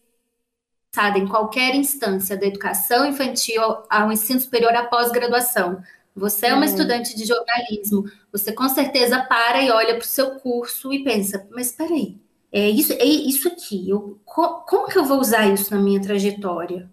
em 1.18 1.28
qualquer 1.28 1.76
instância 1.76 2.38
da 2.38 2.46
educação 2.46 3.06
infantil 3.06 3.62
ao 3.90 4.12
ensino 4.12 4.40
superior 4.40 4.74
à 4.74 4.84
pós-graduação. 4.86 5.82
Você 6.16 6.48
é 6.48 6.54
uma 6.54 6.60
uhum. 6.60 6.64
estudante 6.64 7.16
de 7.16 7.26
jornalismo, 7.26 8.06
você 8.32 8.52
com 8.52 8.68
certeza 8.68 9.20
para 9.22 9.62
e 9.62 9.70
olha 9.70 9.96
para 9.96 10.04
o 10.04 10.08
seu 10.08 10.32
curso 10.40 10.92
e 10.92 11.04
pensa, 11.04 11.48
mas 11.52 11.68
espera 11.68 11.94
aí, 11.94 12.18
é 12.52 12.68
isso, 12.70 12.94
é 12.94 13.06
isso 13.06 13.48
aqui, 13.48 13.88
eu, 13.88 14.20
como 14.26 14.88
que 14.88 14.98
eu 14.98 15.06
vou 15.06 15.20
usar 15.20 15.46
isso 15.48 15.74
na 15.74 15.80
minha 15.80 16.02
trajetória? 16.02 16.90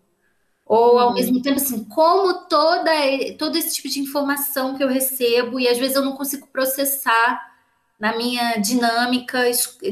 Ou, 0.66 0.98
ao 0.98 1.08
uhum. 1.08 1.14
mesmo 1.14 1.42
tempo, 1.42 1.56
assim, 1.56 1.84
como 1.84 2.46
toda, 2.48 2.90
todo 3.38 3.56
esse 3.56 3.74
tipo 3.74 3.88
de 3.88 4.00
informação 4.00 4.74
que 4.74 4.82
eu 4.82 4.88
recebo, 4.88 5.60
e 5.60 5.68
às 5.68 5.78
vezes 5.78 5.96
eu 5.96 6.04
não 6.04 6.12
consigo 6.12 6.46
processar 6.46 7.54
na 7.98 8.16
minha 8.16 8.56
dinâmica, 8.56 9.42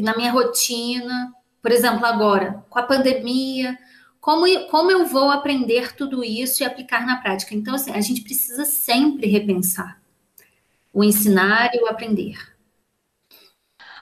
na 0.01 0.17
minha 0.17 0.33
rotina. 0.33 1.33
Por 1.61 1.71
exemplo, 1.71 2.05
agora, 2.05 2.65
com 2.69 2.79
a 2.79 2.83
pandemia, 2.83 3.79
como, 4.23 4.47
como 4.69 4.89
eu 4.89 5.05
vou 5.05 5.33
aprender 5.33 5.97
tudo 5.97 6.23
isso 6.23 6.63
e 6.63 6.65
aplicar 6.65 7.05
na 7.05 7.17
prática? 7.17 7.57
Então, 7.57 7.75
assim, 7.75 7.91
a 7.91 8.01
gente 8.01 8.23
precisa 8.23 8.65
sempre 8.65 9.27
repensar 9.27 10.01
o 10.95 11.03
ensinar 11.03 11.75
e 11.75 11.83
o 11.83 11.89
aprender. 11.89 12.39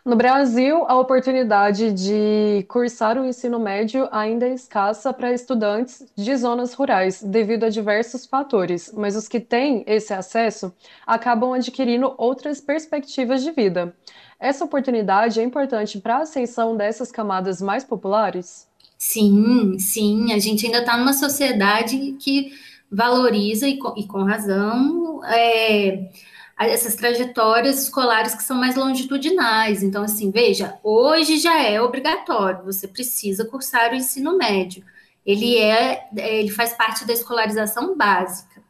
No 0.05 0.17
Brasil, 0.17 0.85
a 0.87 0.99
oportunidade 0.99 1.93
de 1.93 2.67
cursar 2.69 3.17
o 3.17 3.25
ensino 3.25 3.59
médio 3.59 4.09
ainda 4.13 4.47
é 4.47 4.53
escassa 4.53 5.11
para 5.11 5.33
estudantes 5.33 6.07
de 6.15 6.37
zonas 6.37 6.75
rurais, 6.75 7.23
devido 7.23 7.65
a 7.65 7.71
diversos 7.71 8.27
fatores, 8.27 8.93
mas 8.95 9.17
os 9.17 9.27
que 9.27 9.41
têm 9.41 9.85
esse 9.87 10.13
acesso 10.13 10.71
acabam 11.07 11.55
adquirindo 11.55 12.15
outras 12.19 12.61
perspectivas 12.61 13.43
de 13.43 13.53
vida. 13.53 13.97
Essa 14.39 14.67
oportunidade 14.67 15.41
é 15.41 15.43
importante 15.43 15.99
para 15.99 16.17
a 16.17 16.23
ascensão 16.23 16.77
dessas 16.77 17.11
camadas 17.11 17.63
mais 17.63 17.85
populares? 17.85 18.70
Sim, 19.03 19.79
sim, 19.79 20.31
a 20.35 20.39
gente 20.39 20.67
ainda 20.67 20.81
está 20.81 20.95
numa 20.95 21.15
sociedade 21.15 22.17
que 22.21 22.53
valoriza, 22.93 23.67
e 23.67 23.79
com, 23.79 23.95
e 23.97 24.07
com 24.07 24.23
razão, 24.25 25.25
é, 25.25 26.11
essas 26.59 26.97
trajetórias 26.97 27.83
escolares 27.83 28.35
que 28.35 28.43
são 28.43 28.59
mais 28.59 28.77
longitudinais. 28.77 29.83
Então, 29.83 30.03
assim, 30.03 30.31
veja, 30.31 30.79
hoje 30.85 31.39
já 31.39 31.63
é 31.63 31.81
obrigatório, 31.81 32.63
você 32.65 32.87
precisa 32.87 33.47
cursar 33.47 33.93
o 33.93 33.95
ensino 33.97 34.37
médio. 34.37 34.85
Ele 35.25 35.57
é, 35.57 36.07
ele 36.17 36.51
faz 36.51 36.75
parte 36.75 37.07
da 37.07 37.15
escolarização 37.15 37.97
básica. 37.97 38.63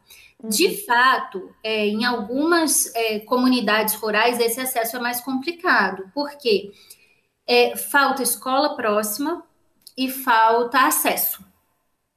De 0.44 0.66
uhum. 0.66 0.76
fato, 0.86 1.54
é, 1.62 1.86
em 1.88 2.04
algumas 2.04 2.94
é, 2.94 3.18
comunidades 3.20 3.94
rurais, 3.96 4.38
esse 4.38 4.60
acesso 4.60 4.96
é 4.96 5.00
mais 5.00 5.20
complicado. 5.20 6.04
Por 6.14 6.30
quê? 6.38 6.70
É, 7.48 7.76
falta 7.76 8.22
escola 8.22 8.76
próxima, 8.76 9.44
e 9.96 10.10
falta 10.10 10.86
acesso. 10.86 11.44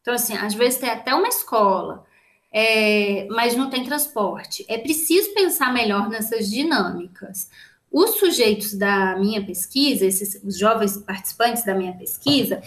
Então, 0.01 0.13
assim, 0.13 0.35
às 0.35 0.53
vezes 0.53 0.79
tem 0.79 0.89
até 0.89 1.15
uma 1.15 1.27
escola, 1.27 2.05
é, 2.51 3.25
mas 3.29 3.55
não 3.55 3.69
tem 3.69 3.83
transporte. 3.83 4.65
É 4.67 4.77
preciso 4.77 5.33
pensar 5.33 5.73
melhor 5.73 6.09
nessas 6.09 6.49
dinâmicas. 6.49 7.49
Os 7.91 8.17
sujeitos 8.17 8.73
da 8.73 9.15
minha 9.17 9.45
pesquisa, 9.45 10.05
esses 10.05 10.41
os 10.43 10.57
jovens 10.57 10.97
participantes 10.97 11.63
da 11.63 11.73
minha 11.73 11.93
pesquisa, 11.93 12.61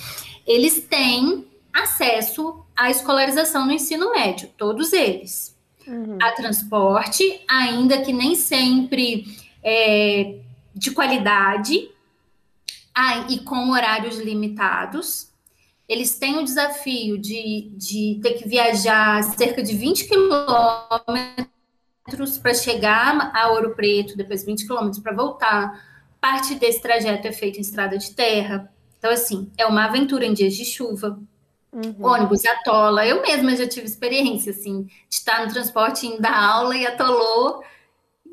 eles 0.47 0.87
têm 0.87 1.47
acesso 1.73 2.65
à 2.75 2.91
escolarização 2.91 3.67
no 3.67 3.73
ensino 3.73 4.13
médio, 4.13 4.49
todos 4.57 4.93
eles. 4.93 5.55
Uhum. 5.87 6.19
A 6.21 6.33
transporte, 6.33 7.41
ainda 7.49 8.01
que 8.01 8.13
nem 8.13 8.35
sempre 8.35 9.25
é, 9.63 10.37
de 10.75 10.91
qualidade, 10.91 11.91
ah, 12.97 13.27
e 13.29 13.41
com 13.41 13.71
horários 13.71 14.19
limitados. 14.19 15.31
Eles 15.87 16.19
têm 16.19 16.39
o 16.39 16.45
desafio 16.45 17.19
de, 17.19 17.71
de 17.77 18.19
ter 18.23 18.33
que 18.33 18.49
viajar 18.49 19.23
cerca 19.37 19.63
de 19.63 19.77
20 19.77 20.09
quilômetros 20.09 21.47
para 22.41 22.55
chegar 22.55 23.31
a 23.35 23.51
Ouro 23.51 23.75
Preto, 23.75 24.17
depois 24.17 24.45
20 24.45 24.67
quilômetros 24.67 25.01
para 25.01 25.15
voltar. 25.15 25.79
Parte 26.19 26.55
desse 26.55 26.81
trajeto 26.81 27.29
é 27.29 27.33
feito 27.33 27.59
em 27.59 27.61
estrada 27.61 27.99
de 27.99 28.13
terra. 28.13 28.73
Então, 28.99 29.11
assim, 29.11 29.53
é 29.59 29.67
uma 29.67 29.85
aventura 29.85 30.25
em 30.25 30.33
dias 30.33 30.55
de 30.55 30.65
chuva. 30.65 31.21
Uhum. 31.71 31.95
Ônibus 32.01 32.47
atola. 32.47 33.07
Eu 33.07 33.21
mesma 33.21 33.55
já 33.55 33.69
tive 33.69 33.85
experiência, 33.87 34.53
assim, 34.53 34.85
de 34.85 34.95
estar 35.11 35.45
no 35.45 35.53
transporte, 35.53 36.07
indo 36.07 36.23
dar 36.23 36.35
aula 36.35 36.75
e 36.75 36.87
atolou 36.87 37.63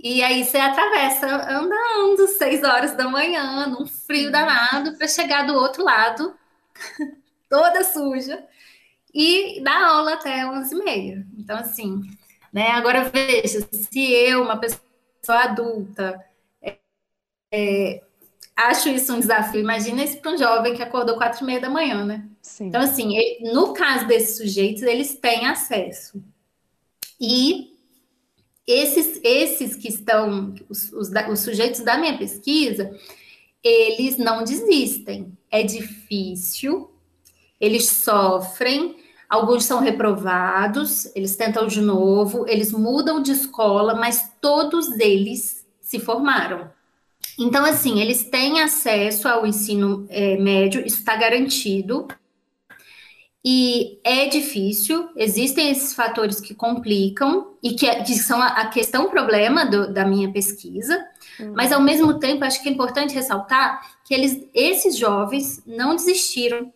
e 0.04 0.22
aí 0.22 0.44
você 0.44 0.58
atravessa 0.58 1.26
andando 1.50 2.28
seis 2.28 2.62
horas 2.62 2.94
da 2.98 3.08
manhã, 3.08 3.68
num 3.68 3.88
frio 3.88 4.30
danado, 4.30 4.98
para 4.98 5.08
chegar 5.08 5.48
do 5.48 5.54
outro 5.54 5.82
lado, 5.82 6.36
toda 7.50 7.86
suja, 7.86 8.44
e 9.14 9.62
dar 9.64 9.82
aula 9.82 10.16
até 10.16 10.46
11 10.46 10.76
e 10.76 10.84
meia. 10.84 11.28
Então, 11.38 11.58
assim, 11.58 12.02
né? 12.52 12.72
Agora 12.72 13.06
veja, 13.06 13.66
se 13.72 14.12
eu, 14.12 14.44
uma 14.44 14.58
pessoa 14.58 15.44
adulta, 15.44 16.22
é, 16.62 16.78
é, 17.50 18.02
acho 18.58 18.90
isso 18.90 19.14
um 19.14 19.22
desafio, 19.22 19.62
imagina 19.62 20.04
isso 20.04 20.20
para 20.20 20.34
um 20.34 20.38
jovem 20.38 20.76
que 20.76 20.84
acordou 20.84 21.16
quatro 21.16 21.44
e 21.44 21.46
meia 21.46 21.62
da 21.62 21.70
manhã, 21.70 22.04
né? 22.04 22.28
Sim. 22.42 22.68
Então, 22.68 22.82
assim, 22.82 23.16
no 23.54 23.72
caso 23.72 24.06
desses 24.06 24.36
sujeitos, 24.36 24.84
eles 24.84 25.16
têm 25.16 25.48
acesso. 25.48 26.22
E 27.22 27.73
esses, 28.68 29.20
esses 29.24 29.76
que 29.76 29.90
estão, 29.90 30.54
os, 30.70 30.92
os, 30.94 31.10
os 31.30 31.40
sujeitos 31.40 31.82
da 31.82 31.98
minha 31.98 32.18
pesquisa, 32.18 32.98
eles 33.64 34.18
não 34.18 34.44
desistem. 34.44 35.38
É 35.52 35.64
difícil, 35.64 36.90
eles 37.60 37.88
sofrem, 37.88 38.98
alguns 39.30 39.66
são 39.66 39.80
reprovados, 39.80 41.14
eles 41.16 41.36
tentam 41.36 41.68
de 41.68 41.82
novo, 41.82 42.46
eles 42.48 42.72
mudam 42.72 43.22
de 43.22 43.32
escola, 43.32 43.96
mas 43.96 44.32
todos 44.42 44.92
eles 45.00 45.66
se 45.80 46.00
formaram. 46.00 46.72
Então, 47.38 47.66
assim, 47.66 48.00
eles 48.00 48.24
têm 48.24 48.62
acesso 48.62 49.28
ao 49.28 49.46
ensino 49.46 50.06
é, 50.10 50.38
médio, 50.38 50.86
isso 50.86 51.00
está 51.00 51.16
garantido, 51.16 52.08
e 53.46 54.00
é 54.06 54.28
difícil, 54.28 55.10
existem 55.18 55.70
esses 55.70 55.94
fatores 55.94 56.40
que 56.40 56.56
complicam 56.56 57.54
e 57.62 57.74
que, 57.74 57.94
que 58.04 58.16
são 58.16 58.42
a, 58.42 58.48
a 58.48 58.68
questão 58.68 59.10
problema 59.10 59.66
do, 59.66 59.92
da 59.92 60.06
minha 60.06 60.32
pesquisa, 60.32 60.98
uhum. 61.38 61.54
mas 61.54 61.74
ao 61.74 61.82
mesmo 61.82 62.20
tempo 62.20 62.46
acho 62.46 62.64
que 62.64 62.70
é 62.70 62.72
importante 62.72 63.14
ressaltar 63.14 63.82
que 64.06 64.14
eles, 64.14 64.48
esses 64.54 64.98
jovens 64.98 65.62
não 65.66 65.94
desistiram 65.94 66.72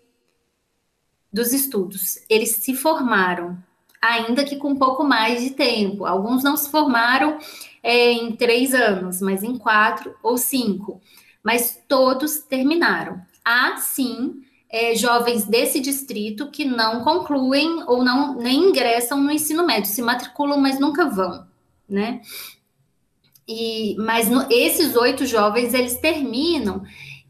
dos 1.32 1.53
estudos, 1.53 2.20
eles 2.30 2.55
se 2.55 2.76
formaram, 2.76 3.57
ainda 4.01 4.43
que 4.43 4.57
com 4.57 4.70
um 4.70 4.76
pouco 4.76 5.05
mais 5.05 5.41
de 5.41 5.51
tempo. 5.51 6.05
Alguns 6.05 6.43
não 6.43 6.57
se 6.57 6.70
formaram 6.70 7.38
é, 7.82 8.11
em 8.11 8.36
três 8.36 8.74
anos, 8.74 9.22
mas 9.22 9.41
em 9.41 9.57
quatro 9.57 10.15
ou 10.22 10.38
cinco. 10.38 11.01
Mas 11.41 11.82
todos 11.88 12.39
terminaram. 12.39 13.22
Há, 13.43 13.78
sim, 13.78 14.41
é, 14.70 14.95
jovens 14.95 15.45
desse 15.45 15.80
distrito 15.80 16.51
que 16.51 16.65
não 16.65 17.03
concluem 17.03 17.84
ou 17.88 18.03
não 18.03 18.36
nem 18.36 18.70
ingressam 18.70 19.22
no 19.22 19.32
ensino 19.32 19.65
médio, 19.65 19.89
se 19.89 20.01
matriculam, 20.01 20.59
mas 20.59 20.80
nunca 20.80 21.05
vão, 21.05 21.45
né? 21.88 22.22
E, 23.47 23.95
mas 23.97 24.30
no, 24.30 24.45
esses 24.51 24.95
oito 24.95 25.26
jovens 25.26 25.74
eles 25.74 25.97
terminam 25.97 26.84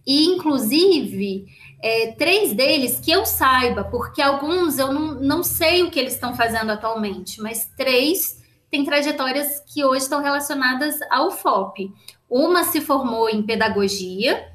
e 0.05 0.25
inclusive 0.25 1.45
é, 1.81 2.11
três 2.13 2.53
deles 2.53 2.99
que 2.99 3.11
eu 3.11 3.23
saiba, 3.23 3.83
porque 3.83 4.21
alguns 4.21 4.79
eu 4.79 4.91
não, 4.91 5.13
não 5.15 5.43
sei 5.43 5.83
o 5.83 5.91
que 5.91 5.99
eles 5.99 6.13
estão 6.13 6.35
fazendo 6.35 6.71
atualmente, 6.71 7.39
mas 7.39 7.69
três 7.77 8.41
têm 8.71 8.83
trajetórias 8.83 9.59
que 9.71 9.85
hoje 9.85 10.03
estão 10.03 10.21
relacionadas 10.21 10.95
ao 11.11 11.29
FOP. 11.31 11.93
Uma 12.27 12.63
se 12.63 12.81
formou 12.81 13.29
em 13.29 13.43
pedagogia, 13.43 14.51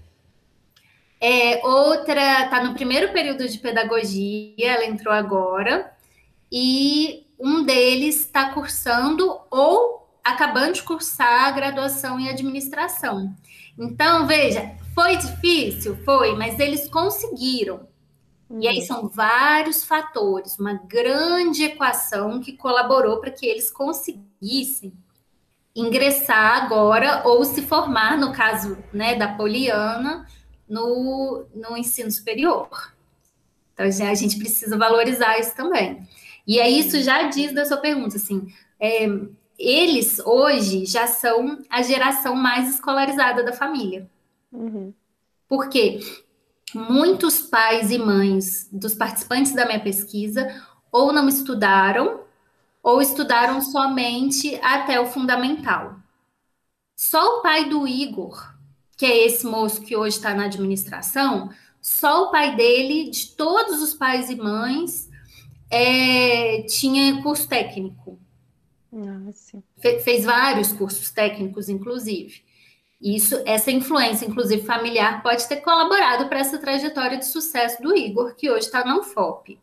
é, 1.25 1.65
outra 1.65 2.43
está 2.43 2.65
no 2.65 2.75
primeiro 2.75 3.13
período 3.13 3.49
de 3.49 3.57
pedagogia, 3.59 4.55
ela 4.59 4.85
entrou 4.85 5.15
agora, 5.15 5.93
e 6.51 7.29
um 7.39 7.65
deles 7.65 8.23
está 8.23 8.51
cursando 8.51 9.39
ou 9.49 10.09
acabando 10.25 10.73
de 10.73 10.83
cursar 10.83 11.45
a 11.45 11.51
graduação 11.53 12.19
em 12.19 12.29
administração. 12.29 13.33
Então, 13.79 14.27
veja, 14.27 14.75
foi 14.97 15.17
difícil? 15.17 15.97
Foi, 16.05 16.35
mas 16.35 16.59
eles 16.59 16.89
conseguiram. 16.89 17.87
E 18.61 18.67
aí 18.67 18.83
são 18.83 19.09
vários 19.09 19.85
fatores, 19.85 20.59
uma 20.59 20.75
grande 20.75 21.63
equação 21.63 22.41
que 22.41 22.53
colaborou 22.53 23.21
para 23.21 23.31
que 23.31 23.47
eles 23.47 23.71
conseguissem 23.71 24.93
ingressar 25.75 26.65
agora 26.65 27.23
ou 27.25 27.45
se 27.45 27.63
formar, 27.63 28.19
no 28.19 28.33
caso 28.33 28.77
né, 28.93 29.15
da 29.15 29.29
Poliana, 29.29 30.27
no, 30.73 31.45
no 31.55 31.77
ensino 31.77 32.11
superior. 32.11 32.95
Então, 33.75 33.85
a 33.85 34.15
gente 34.15 34.39
precisa 34.39 34.79
valorizar 34.79 35.39
isso 35.39 35.55
também. 35.55 36.09
E 36.47 36.59
aí, 36.59 36.81
isso 36.81 37.01
já 37.03 37.25
diz 37.25 37.53
da 37.53 37.67
sua 37.67 37.77
pergunta, 37.77 38.17
assim, 38.17 38.51
é, 38.81 39.07
eles 39.59 40.19
hoje 40.21 40.87
já 40.87 41.07
são 41.07 41.59
a 41.69 41.83
geração 41.83 42.35
mais 42.35 42.75
escolarizada 42.75 43.45
da 43.45 43.53
família. 43.53 44.09
Uhum. 44.51 44.95
Porque 45.47 46.01
muitos 46.75 47.43
pais 47.43 47.91
e 47.91 47.99
mães 47.99 48.67
dos 48.73 48.95
participantes 48.95 49.55
da 49.55 49.67
minha 49.67 49.81
pesquisa 49.81 50.49
ou 50.91 51.13
não 51.13 51.29
estudaram 51.29 52.23
ou 52.83 53.01
estudaram 53.01 53.61
somente 53.61 54.59
até 54.63 54.99
o 54.99 55.07
fundamental. 55.07 55.97
Só 56.97 57.39
o 57.39 57.43
pai 57.43 57.69
do 57.69 57.87
Igor, 57.87 58.52
que 58.97 59.07
é 59.07 59.27
esse 59.27 59.47
moço 59.47 59.83
que 59.83 59.97
hoje 59.97 60.17
está 60.17 60.35
na 60.35 60.45
administração, 60.45 61.51
só 61.81 62.25
o 62.25 62.31
pai 62.31 62.55
dele, 62.55 63.11
de 63.11 63.29
todos 63.29 63.83
os 63.83 63.93
pais 63.95 64.31
e 64.31 64.37
mães, 64.37 65.11
é, 65.71 66.63
tinha 66.63 67.23
curso 67.23 67.49
técnico. 67.49 68.19
Ah, 68.95 69.31
Fe, 69.81 70.01
fez 70.01 70.25
vários 70.25 70.73
cursos 70.73 71.11
técnicos, 71.11 71.69
inclusive. 71.69 72.43
Isso, 73.01 73.43
essa 73.45 73.73
influência, 73.73 74.27
inclusive 74.27 74.63
familiar, 74.63 75.23
pode 75.23 75.49
ter 75.49 75.57
colaborado 75.57 76.29
para 76.29 76.39
essa 76.39 76.59
trajetória 76.59 77.19
de 77.19 77.27
sucesso 77.27 77.83
do 77.83 77.97
Igor, 77.97 78.37
que 78.37 78.49
hoje 78.49 78.67
está 78.67 78.85
na 78.85 78.97
UFOP. 78.99 79.59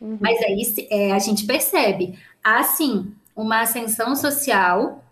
Uhum. 0.00 0.18
Mas 0.20 0.40
aí 0.42 0.88
é, 0.90 1.12
a 1.12 1.18
gente 1.20 1.46
percebe, 1.46 2.18
há 2.42 2.64
sim 2.64 3.14
uma 3.36 3.60
ascensão 3.60 4.16
social. 4.16 5.04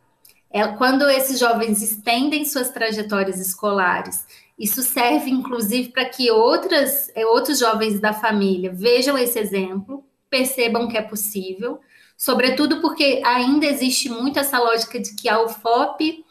É, 0.51 0.67
quando 0.69 1.09
esses 1.09 1.39
jovens 1.39 1.83
estendem 1.83 2.45
suas 2.45 2.71
trajetórias 2.71 3.39
escolares, 3.39 4.25
isso 4.59 4.83
serve 4.83 5.31
inclusive 5.31 5.91
para 5.91 6.07
que 6.07 6.31
outras, 6.31 7.11
é, 7.15 7.27
outros 7.27 7.59
jovens 7.59 8.01
da 8.01 8.13
família 8.13 8.73
vejam 8.73 9.17
esse 9.17 9.39
exemplo, 9.39 10.05
percebam 10.31 10.89
que 10.89 10.97
é 10.97 11.03
possível, 11.03 11.81
sobretudo 12.17 12.81
porque 12.81 13.23
ainda 13.25 13.67
existe 13.67 14.09
muito 14.09 14.39
essa 14.39 14.59
lógica 14.59 14.99
de 14.99 15.15
que 15.15 15.29
a 15.29 15.43
UFOP 15.43 16.25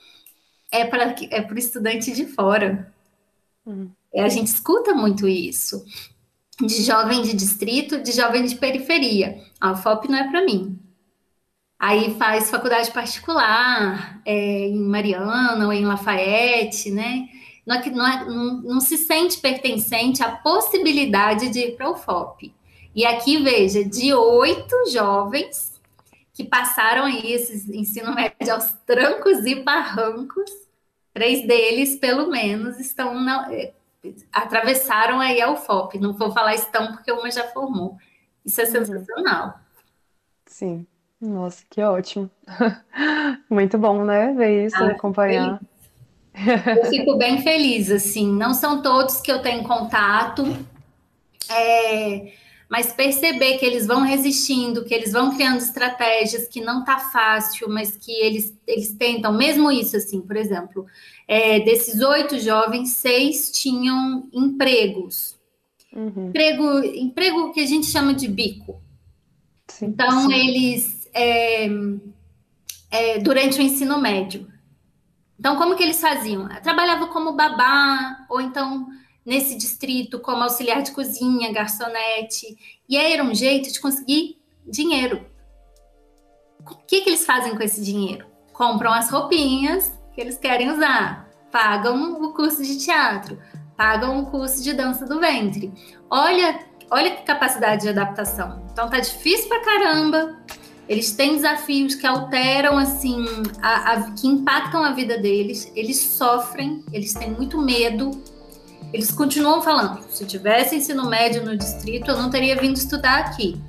é 0.71 0.85
para 0.85 1.15
é 1.31 1.47
o 1.49 1.57
estudante 1.57 2.11
de 2.11 2.25
fora. 2.25 2.91
Uhum. 3.65 3.89
A 4.15 4.29
gente 4.29 4.47
escuta 4.47 4.93
muito 4.93 5.27
isso. 5.27 5.85
De 6.59 6.81
jovem 6.81 7.21
de 7.21 7.33
distrito, 7.33 8.01
de 8.01 8.11
jovem 8.11 8.43
de 8.43 8.55
periferia. 8.55 9.41
A 9.61 9.73
UFOP 9.73 10.09
não 10.09 10.17
é 10.17 10.29
para 10.29 10.43
mim. 10.43 10.77
Aí 11.79 12.15
faz 12.15 12.49
faculdade 12.49 12.91
particular 12.91 14.19
é, 14.25 14.67
em 14.67 14.79
Mariana 14.79 15.65
ou 15.65 15.71
em 15.71 15.85
Lafayette, 15.85 16.89
né? 16.89 17.29
Não, 17.65 17.75
é 17.75 17.89
não, 17.89 18.07
é, 18.07 18.25
não, 18.25 18.61
não 18.61 18.79
se 18.79 18.97
sente 18.97 19.37
pertencente 19.39 20.23
à 20.23 20.31
possibilidade 20.31 21.49
de 21.49 21.59
ir 21.59 21.75
para 21.75 21.89
o 21.89 21.93
UFOP. 21.93 22.53
E 22.95 23.05
aqui, 23.05 23.43
veja, 23.43 23.83
de 23.83 24.13
oito 24.13 24.89
jovens, 24.89 25.79
que 26.33 26.43
passaram 26.43 27.03
aí 27.03 27.33
esse 27.33 27.75
ensino 27.77 28.13
médio 28.13 28.53
aos 28.53 28.73
trancos 28.85 29.45
e 29.45 29.55
barrancos. 29.55 30.49
Três 31.13 31.47
deles, 31.47 31.95
pelo 31.95 32.29
menos, 32.29 32.79
estão 32.79 33.19
na, 33.19 33.53
eh, 33.53 33.73
atravessaram 34.31 35.19
aí 35.19 35.41
a 35.41 35.51
UFOP. 35.51 35.99
Não 35.99 36.13
vou 36.13 36.31
falar 36.31 36.55
estão 36.55 36.91
porque 36.93 37.11
uma 37.11 37.29
já 37.29 37.43
formou. 37.49 37.97
Isso 38.45 38.61
é 38.61 38.65
uhum. 38.65 38.71
sensacional. 38.71 39.59
Sim. 40.45 40.87
Nossa, 41.19 41.63
que 41.69 41.81
ótimo. 41.81 42.29
Muito 43.49 43.77
bom, 43.77 44.05
né? 44.05 44.33
Ver 44.33 44.65
isso, 44.65 44.75
ah, 44.77 44.87
acompanhar. 44.87 45.59
Eu 46.35 46.85
fico 46.85 47.17
bem 47.17 47.41
feliz, 47.41 47.89
assim. 47.89 48.31
Não 48.31 48.53
são 48.53 48.81
todos 48.81 49.19
que 49.19 49.31
eu 49.31 49.41
tenho 49.41 49.63
contato. 49.63 50.43
É, 51.49 52.33
mas 52.69 52.91
perceber 52.91 53.57
que 53.57 53.65
eles 53.65 53.87
vão 53.87 54.01
resistindo, 54.01 54.83
que 54.83 54.93
eles 54.93 55.13
vão 55.13 55.33
criando 55.35 55.59
estratégias, 55.59 56.47
que 56.47 56.59
não 56.59 56.83
tá 56.83 56.99
fácil, 56.99 57.69
mas 57.69 57.95
que 57.95 58.11
eles, 58.11 58.53
eles 58.67 58.91
tentam, 58.91 59.33
mesmo 59.33 59.71
isso, 59.71 59.95
assim, 59.95 60.19
por 60.19 60.35
exemplo, 60.35 60.85
é, 61.27 61.59
desses 61.61 62.01
oito 62.01 62.37
jovens, 62.39 62.89
seis 62.89 63.51
tinham 63.51 64.27
empregos. 64.33 65.37
Uhum. 65.95 66.27
Emprego, 66.27 66.79
emprego 66.83 67.53
que 67.53 67.61
a 67.61 67.65
gente 67.65 67.87
chama 67.87 68.13
de 68.13 68.27
bico. 68.27 68.81
Sim, 69.67 69.87
então, 69.87 70.29
sim. 70.29 70.33
eles, 70.33 70.96
é, 71.17 71.67
é, 72.91 73.19
durante 73.19 73.59
o 73.59 73.61
ensino 73.61 73.97
médio. 73.97 74.47
Então, 75.39 75.55
como 75.55 75.75
que 75.75 75.83
eles 75.83 76.01
faziam? 76.01 76.47
Trabalhava 76.61 77.07
como 77.07 77.33
babá, 77.33 78.25
ou 78.29 78.41
então 78.41 78.87
nesse 79.25 79.57
distrito 79.57 80.19
como 80.19 80.43
auxiliar 80.43 80.81
de 80.81 80.91
cozinha, 80.91 81.51
garçonete, 81.51 82.57
e 82.87 82.97
aí 82.97 83.11
era 83.11 83.23
um 83.23 83.35
jeito 83.35 83.71
de 83.71 83.79
conseguir 83.79 84.37
dinheiro. 84.65 85.25
O 86.65 86.75
que, 86.87 87.01
que 87.01 87.09
eles 87.09 87.25
fazem 87.25 87.55
com 87.55 87.61
esse 87.61 87.83
dinheiro? 87.83 88.25
Compram 88.53 88.91
as 88.91 89.09
roupinhas 89.09 89.91
que 90.13 90.21
eles 90.21 90.37
querem 90.37 90.71
usar, 90.71 91.29
pagam 91.51 92.21
o 92.23 92.33
curso 92.33 92.63
de 92.63 92.77
teatro, 92.77 93.37
pagam 93.75 94.19
o 94.19 94.25
curso 94.31 94.63
de 94.63 94.73
dança 94.73 95.05
do 95.05 95.19
ventre. 95.19 95.73
Olha, 96.09 96.59
olha 96.89 97.11
que 97.11 97.23
capacidade 97.23 97.83
de 97.83 97.89
adaptação. 97.89 98.65
Então 98.71 98.89
tá 98.89 98.99
difícil 98.99 99.47
pra 99.49 99.59
caramba. 99.59 100.41
Eles 100.87 101.11
têm 101.11 101.35
desafios 101.35 101.95
que 101.95 102.07
alteram 102.07 102.77
assim, 102.77 103.25
a, 103.61 103.91
a, 103.91 104.11
que 104.11 104.27
impactam 104.27 104.83
a 104.83 104.91
vida 104.91 105.17
deles. 105.17 105.71
Eles 105.75 105.97
sofrem, 105.97 106.83
eles 106.93 107.13
têm 107.13 107.31
muito 107.31 107.61
medo, 107.61 108.11
eles 108.93 109.11
continuam 109.11 109.61
falando: 109.61 109.99
se 110.09 110.25
tivesse 110.25 110.75
ensino 110.75 111.09
médio 111.09 111.43
no 111.43 111.57
distrito, 111.57 112.11
eu 112.11 112.17
não 112.17 112.29
teria 112.29 112.55
vindo 112.55 112.77
estudar 112.77 113.19
aqui. 113.19 113.61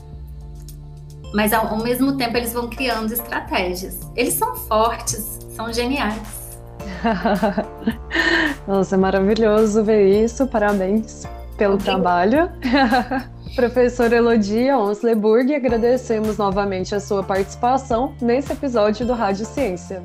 Mas 1.34 1.52
ao, 1.52 1.66
ao 1.66 1.82
mesmo 1.82 2.16
tempo, 2.16 2.36
eles 2.36 2.52
vão 2.52 2.70
criando 2.70 3.12
estratégias. 3.12 3.98
Eles 4.16 4.34
são 4.34 4.54
fortes, 4.56 5.38
são 5.54 5.72
geniais. 5.72 6.58
Nossa, 8.66 8.94
é 8.94 8.98
maravilhoso 8.98 9.84
ver 9.84 10.24
isso. 10.24 10.46
Parabéns 10.46 11.26
pelo 11.56 11.76
trabalho. 11.76 12.50
Professora 13.58 14.14
Elodia 14.14 14.78
Onsleburg, 14.78 15.52
agradecemos 15.52 16.38
novamente 16.38 16.94
a 16.94 17.00
sua 17.00 17.24
participação 17.24 18.14
nesse 18.20 18.52
episódio 18.52 19.04
do 19.04 19.14
Rádio 19.14 19.44
Ciência. 19.44 20.00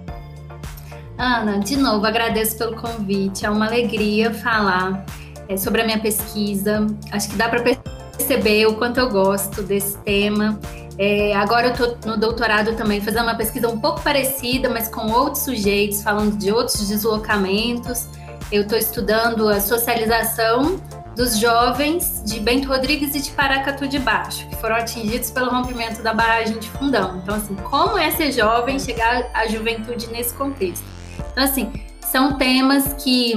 Ana, 1.20 1.60
de 1.60 1.78
novo, 1.78 2.04
agradeço 2.04 2.58
pelo 2.58 2.76
convite. 2.76 3.46
É 3.46 3.50
uma 3.52 3.68
alegria 3.68 4.34
falar 4.34 5.06
é, 5.48 5.56
sobre 5.56 5.84
a 5.84 5.86
minha 5.86 6.00
pesquisa. 6.00 6.88
Acho 7.12 7.30
que 7.30 7.36
dá 7.36 7.48
para 7.48 7.62
perceber 7.62 8.66
o 8.66 8.74
quanto 8.74 9.00
eu 9.00 9.12
gosto 9.12 9.62
desse 9.62 10.00
tema. 10.00 10.60
É, 10.98 11.36
agora 11.36 11.68
eu 11.68 11.74
estou 11.74 11.96
no 12.08 12.20
doutorado 12.20 12.76
também, 12.76 13.02
fazendo 13.02 13.26
uma 13.26 13.36
pesquisa 13.36 13.70
um 13.70 13.80
pouco 13.80 14.02
parecida, 14.02 14.68
mas 14.68 14.88
com 14.88 15.12
outros 15.12 15.44
sujeitos, 15.44 16.02
falando 16.02 16.36
de 16.40 16.52
outros 16.52 16.88
deslocamentos. 16.88 18.08
Eu 18.52 18.64
estou 18.64 18.80
estudando 18.80 19.48
a 19.48 19.62
socialização 19.62 20.82
dos 21.16 21.38
jovens 21.38 22.24
de 22.26 22.40
Bento 22.40 22.68
Rodrigues 22.68 23.16
e 23.16 23.22
de 23.22 23.32
Paracatu 23.32 23.88
de 23.88 24.00
Baixo, 24.00 24.48
que 24.48 24.56
foram 24.56 24.76
atingidos 24.76 25.30
pelo 25.32 25.50
rompimento 25.50 26.02
da 26.02 26.14
barragem 26.14 26.58
de 26.58 26.70
Fundão. 26.70 27.18
Então, 27.18 27.36
assim, 27.36 27.56
como 27.56 27.98
é 27.98 28.10
ser 28.12 28.32
jovem, 28.32 28.80
chegar 28.80 29.30
à 29.34 29.48
juventude 29.48 30.08
nesse 30.08 30.34
contexto? 30.34 30.84
Então, 31.32 31.44
assim, 31.44 31.72
são 32.02 32.38
temas 32.38 32.94
que, 32.94 33.34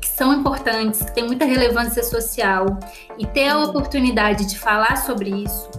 que 0.00 0.08
são 0.08 0.34
importantes, 0.34 1.02
que 1.02 1.14
têm 1.14 1.24
muita 1.24 1.44
relevância 1.44 2.02
social, 2.02 2.78
e 3.18 3.26
ter 3.26 3.48
a 3.48 3.58
oportunidade 3.58 4.46
de 4.46 4.58
falar 4.58 4.96
sobre 4.96 5.30
isso 5.30 5.70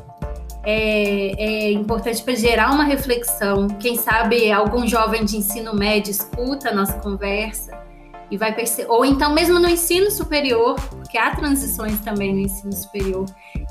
é, 0.63 1.69
é 1.69 1.71
importante 1.71 2.21
para 2.21 2.36
gerar 2.36 2.71
uma 2.71 2.84
reflexão. 2.84 3.69
Quem 3.80 3.95
sabe 3.95 4.51
algum 4.51 4.86
jovem 4.86 5.23
de 5.23 5.38
ensino 5.38 5.73
médio 5.73 6.11
escuta 6.11 6.69
a 6.69 6.73
nossa 6.73 6.93
conversa 6.99 7.86
e 8.30 8.38
vai 8.38 8.55
ou 8.88 9.05
então 9.05 9.34
mesmo 9.34 9.59
no 9.59 9.69
ensino 9.69 10.11
superior, 10.11 10.75
porque 10.89 11.17
há 11.17 11.36
transições 11.36 11.99
também 12.01 12.34
no 12.34 12.39
ensino 12.39 12.73
superior, 12.73 13.25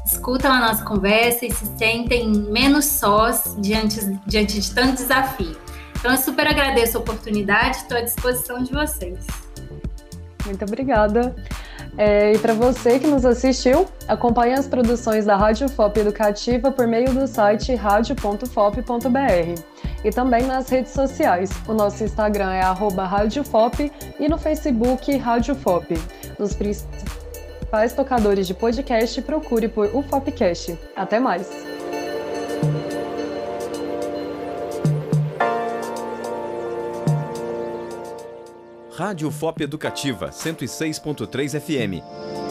escutam 0.04 0.52
a 0.52 0.60
nossa 0.60 0.84
conversa 0.84 1.44
e 1.44 1.50
se 1.50 1.66
sentem 1.76 2.28
menos 2.28 2.84
sós 2.86 3.54
diante, 3.58 4.00
diante 4.26 4.60
de 4.60 4.74
tanto 4.74 4.94
desafio. 4.94 5.56
Então 5.98 6.10
eu 6.10 6.18
super 6.18 6.46
agradeço 6.46 6.96
a 6.96 7.00
oportunidade, 7.00 7.78
estou 7.78 7.98
à 7.98 8.00
disposição 8.00 8.62
de 8.62 8.72
vocês. 8.72 9.26
Muito 10.44 10.64
obrigada. 10.64 11.34
É, 11.98 12.32
e 12.32 12.38
para 12.38 12.52
você 12.52 12.98
que 12.98 13.06
nos 13.06 13.24
assistiu, 13.24 13.86
acompanhe 14.06 14.52
as 14.52 14.66
produções 14.66 15.24
da 15.24 15.36
Rádio 15.36 15.68
FOP 15.68 16.00
Educativa 16.00 16.70
por 16.70 16.86
meio 16.86 17.12
do 17.14 17.26
site 17.26 17.74
radio.fop.br 17.74 19.62
e 20.04 20.10
também 20.10 20.42
nas 20.46 20.68
redes 20.68 20.92
sociais. 20.92 21.50
O 21.66 21.72
nosso 21.72 22.04
Instagram 22.04 22.52
é 22.52 22.60
@radiofop 22.60 23.90
e 24.20 24.28
no 24.28 24.36
Facebook 24.36 25.16
Rádio 25.16 25.54
FOP. 25.54 25.98
Nos 26.38 26.54
principais 26.54 27.94
tocadores 27.94 28.46
de 28.46 28.54
podcast, 28.54 29.20
procure 29.22 29.68
por 29.68 29.86
UFOPcast. 29.94 30.78
Até 30.94 31.18
mais! 31.18 31.75
Rádio 38.96 39.30
FOP 39.30 39.60
Educativa 39.60 40.30
106.3 40.30 41.60
FM. 41.60 42.45